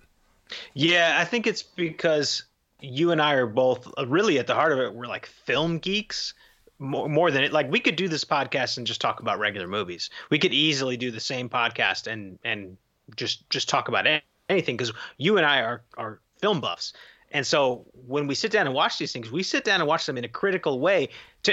[0.74, 2.44] Yeah, I think it's because
[2.80, 4.94] you and I are both uh, really at the heart of it.
[4.94, 6.34] We're like film geeks
[6.78, 9.66] more, more than it like we could do this podcast and just talk about regular
[9.66, 10.10] movies.
[10.30, 12.76] We could easily do the same podcast and and
[13.16, 14.06] just just talk about
[14.48, 16.92] anything because you and i are are film buffs.
[17.30, 20.06] And so when we sit down and watch these things we sit down and watch
[20.06, 21.08] them in a critical way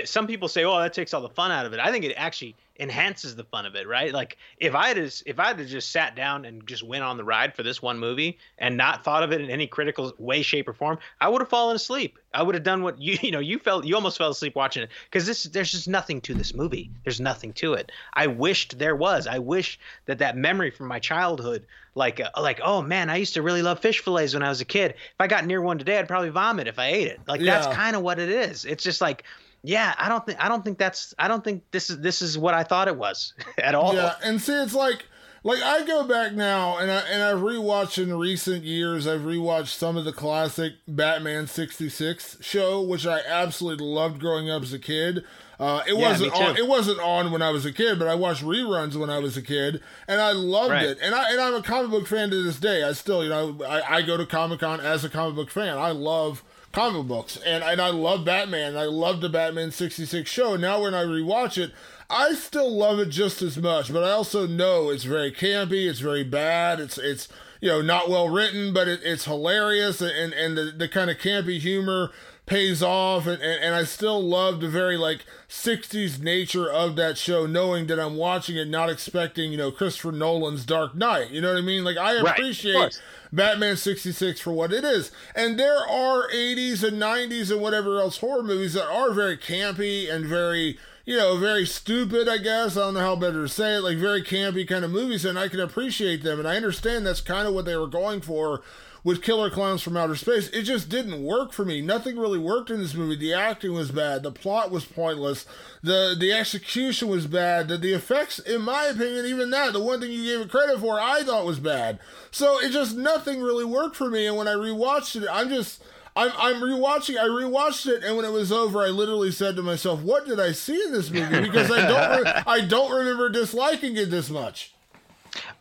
[0.06, 2.14] some people say oh that takes all the fun out of it i think it
[2.18, 4.14] actually enhances the fun of it, right?
[4.14, 7.24] Like if I had if I had just sat down and just went on the
[7.24, 10.68] ride for this one movie and not thought of it in any critical way, shape,
[10.68, 12.20] or form, I would have fallen asleep.
[12.34, 14.84] I would have done what you you know you felt you almost fell asleep watching
[14.84, 16.92] it because this there's just nothing to this movie.
[17.04, 17.92] There's nothing to it.
[18.14, 19.28] I wished there was.
[19.28, 21.66] I wish that that memory from my childhood,
[21.96, 24.62] like uh, like oh man, I used to really love fish fillets when I was
[24.62, 24.92] a kid.
[24.92, 27.22] If I got near one today, I'd probably vomit if I ate it.
[27.28, 27.60] Like yeah.
[27.60, 28.66] that's kind of what it is.
[28.66, 29.24] It's just like
[29.66, 32.38] yeah, I don't think I don't think that's I don't think this is this is
[32.38, 33.94] what I thought it was at all.
[33.94, 35.06] Yeah, and see, it's like
[35.44, 39.08] like I go back now and I and I've rewatched in recent years.
[39.08, 44.64] I've rewatched some of the classic Batman '66 show, which I absolutely loved growing up
[44.64, 45.24] as a kid.
[45.60, 46.58] Uh, it yeah, wasn't on.
[46.58, 49.38] It wasn't on when I was a kid, but I watched reruns when I was
[49.38, 50.84] a kid, and I loved right.
[50.84, 50.98] it.
[51.02, 52.84] And I and I'm a comic book fan to this day.
[52.84, 55.78] I still, you know, I, I go to Comic Con as a comic book fan.
[55.78, 56.44] I love
[56.76, 58.76] comic books, and and I love Batman.
[58.76, 60.58] I love the Batman '66 show.
[60.58, 61.72] Now when I rewatch it,
[62.10, 65.88] I still love it just as much, but I also know it's very campy.
[65.90, 66.82] It's very bad.
[66.82, 67.30] It's it's
[67.62, 71.18] you know not well written, but it, it's hilarious, and and the the kind of
[71.18, 72.12] campy humor
[72.46, 77.18] pays off and, and, and, I still love the very like 60s nature of that
[77.18, 81.42] show knowing that I'm watching it not expecting you know Christopher Nolan's Dark Knight you
[81.42, 83.02] know what I mean like I appreciate right,
[83.36, 85.12] Batman 66 for what it is.
[85.36, 90.12] And there are 80s and 90s and whatever else horror movies that are very campy
[90.12, 92.78] and very, you know, very stupid, I guess.
[92.78, 93.82] I don't know how better to say it.
[93.82, 96.40] Like very campy kind of movies, and I can appreciate them.
[96.40, 98.62] And I understand that's kind of what they were going for
[99.06, 100.50] with Killer Clowns from Outer Space.
[100.50, 101.80] It just didn't work for me.
[101.80, 103.16] Nothing really worked in this movie.
[103.16, 104.24] The acting was bad.
[104.24, 105.46] The plot was pointless.
[105.84, 107.68] The the execution was bad.
[107.68, 110.80] The, the effects, in my opinion, even that, the one thing you gave it credit
[110.80, 112.00] for, I thought was bad.
[112.32, 114.26] So it just nothing really worked for me.
[114.26, 115.84] And when I rewatched it, I'm just
[116.16, 117.18] I'm I'm rewatching.
[117.18, 120.40] I rewatched it, and when it was over, I literally said to myself, "What did
[120.40, 124.32] I see in this movie?" Because I don't re- I don't remember disliking it this
[124.32, 124.75] much.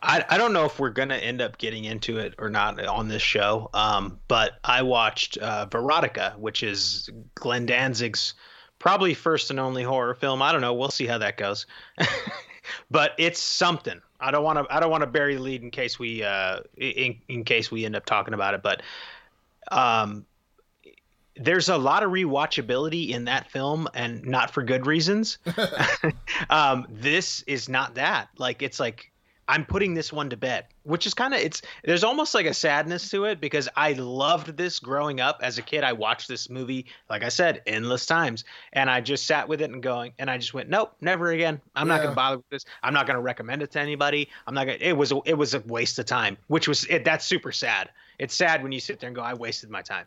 [0.04, 3.08] I, I don't know if we're gonna end up getting into it or not on
[3.08, 3.70] this show.
[3.72, 8.34] Um, but I watched uh, Verotika, which is Glenn Danzig's
[8.78, 10.42] probably first and only horror film.
[10.42, 10.74] I don't know.
[10.74, 11.66] We'll see how that goes.
[12.90, 14.00] but it's something.
[14.20, 14.66] I don't want to.
[14.74, 17.84] I don't want to bury the lead in case we uh, in in case we
[17.84, 18.62] end up talking about it.
[18.62, 18.82] But
[19.72, 20.26] um,
[21.36, 25.38] there's a lot of rewatchability in that film, and not for good reasons.
[26.50, 28.28] um, this is not that.
[28.38, 29.10] Like it's like
[29.48, 32.54] I'm putting this one to bed, which is kind of it's there's almost like a
[32.54, 35.84] sadness to it because I loved this growing up as a kid.
[35.84, 39.70] I watched this movie, like I said, endless times, and I just sat with it
[39.70, 41.60] and going, and I just went, nope, never again.
[41.74, 42.64] I'm not gonna bother with this.
[42.82, 44.28] I'm not gonna recommend it to anybody.
[44.46, 44.78] I'm not gonna.
[44.80, 47.04] It was a, it was a waste of time, which was it.
[47.04, 47.90] That's super sad.
[48.18, 50.06] It's sad when you sit there and go, I wasted my time.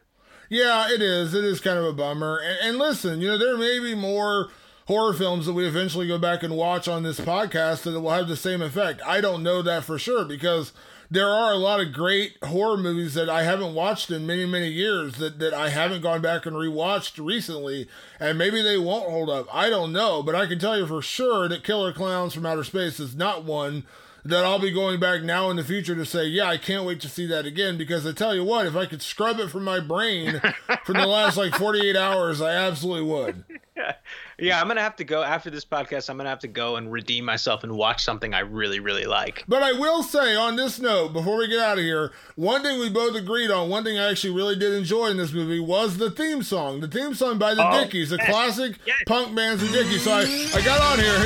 [0.49, 1.33] Yeah, it is.
[1.33, 2.37] It is kind of a bummer.
[2.37, 4.49] And, and listen, you know, there may be more
[4.87, 8.27] horror films that we eventually go back and watch on this podcast that will have
[8.27, 9.01] the same effect.
[9.05, 10.71] I don't know that for sure because
[11.11, 14.69] there are a lot of great horror movies that I haven't watched in many, many
[14.69, 17.87] years that, that I haven't gone back and rewatched recently.
[18.19, 19.53] And maybe they won't hold up.
[19.53, 20.23] I don't know.
[20.23, 23.43] But I can tell you for sure that Killer Clowns from Outer Space is not
[23.43, 23.85] one
[24.23, 26.99] that I'll be going back now in the future to say, yeah, I can't wait
[27.01, 27.77] to see that again.
[27.77, 30.41] Because I tell you what, if I could scrub it from my brain
[30.85, 33.43] from the last like 48 hours, I absolutely would.
[34.39, 36.11] Yeah, I'm gonna have to go after this podcast.
[36.11, 39.43] I'm gonna have to go and redeem myself and watch something I really, really like.
[39.47, 42.79] But I will say on this note, before we get out of here, one thing
[42.79, 45.97] we both agreed on, one thing I actually really did enjoy in this movie was
[45.97, 46.81] the theme song.
[46.81, 48.97] The theme song by the Oh, Dickies, the yes, classic yes.
[49.07, 50.03] punk bands of Dickies.
[50.03, 50.21] So I,
[50.53, 51.17] I got on here.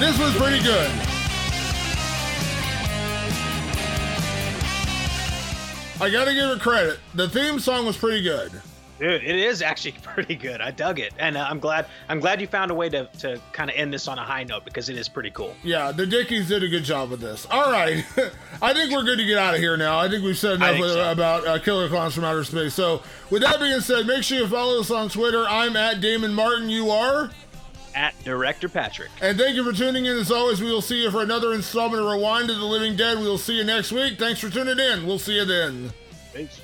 [0.00, 0.90] This was pretty good.
[6.00, 6.98] I gotta give it credit.
[7.14, 8.50] The theme song was pretty good.
[8.98, 10.60] Dude, it is actually pretty good.
[10.60, 11.86] I dug it, and uh, I'm glad.
[12.08, 14.44] I'm glad you found a way to to kind of end this on a high
[14.44, 15.54] note because it is pretty cool.
[15.62, 17.46] Yeah, the Dickies did a good job with this.
[17.50, 18.04] All right,
[18.62, 19.98] I think we're good to get out of here now.
[19.98, 21.10] I think we've said enough so.
[21.10, 22.74] about uh, Killer Clowns from Outer Space.
[22.74, 25.44] So, with that being said, make sure you follow us on Twitter.
[25.46, 26.68] I'm at Damon Martin.
[26.68, 27.30] You are.
[27.94, 29.10] At Director Patrick.
[29.20, 30.16] And thank you for tuning in.
[30.18, 33.18] As always, we will see you for another installment of Rewind to the Living Dead.
[33.18, 34.18] We will see you next week.
[34.18, 35.04] Thanks for tuning in.
[35.04, 35.90] We'll see you then.
[36.32, 36.60] Peace.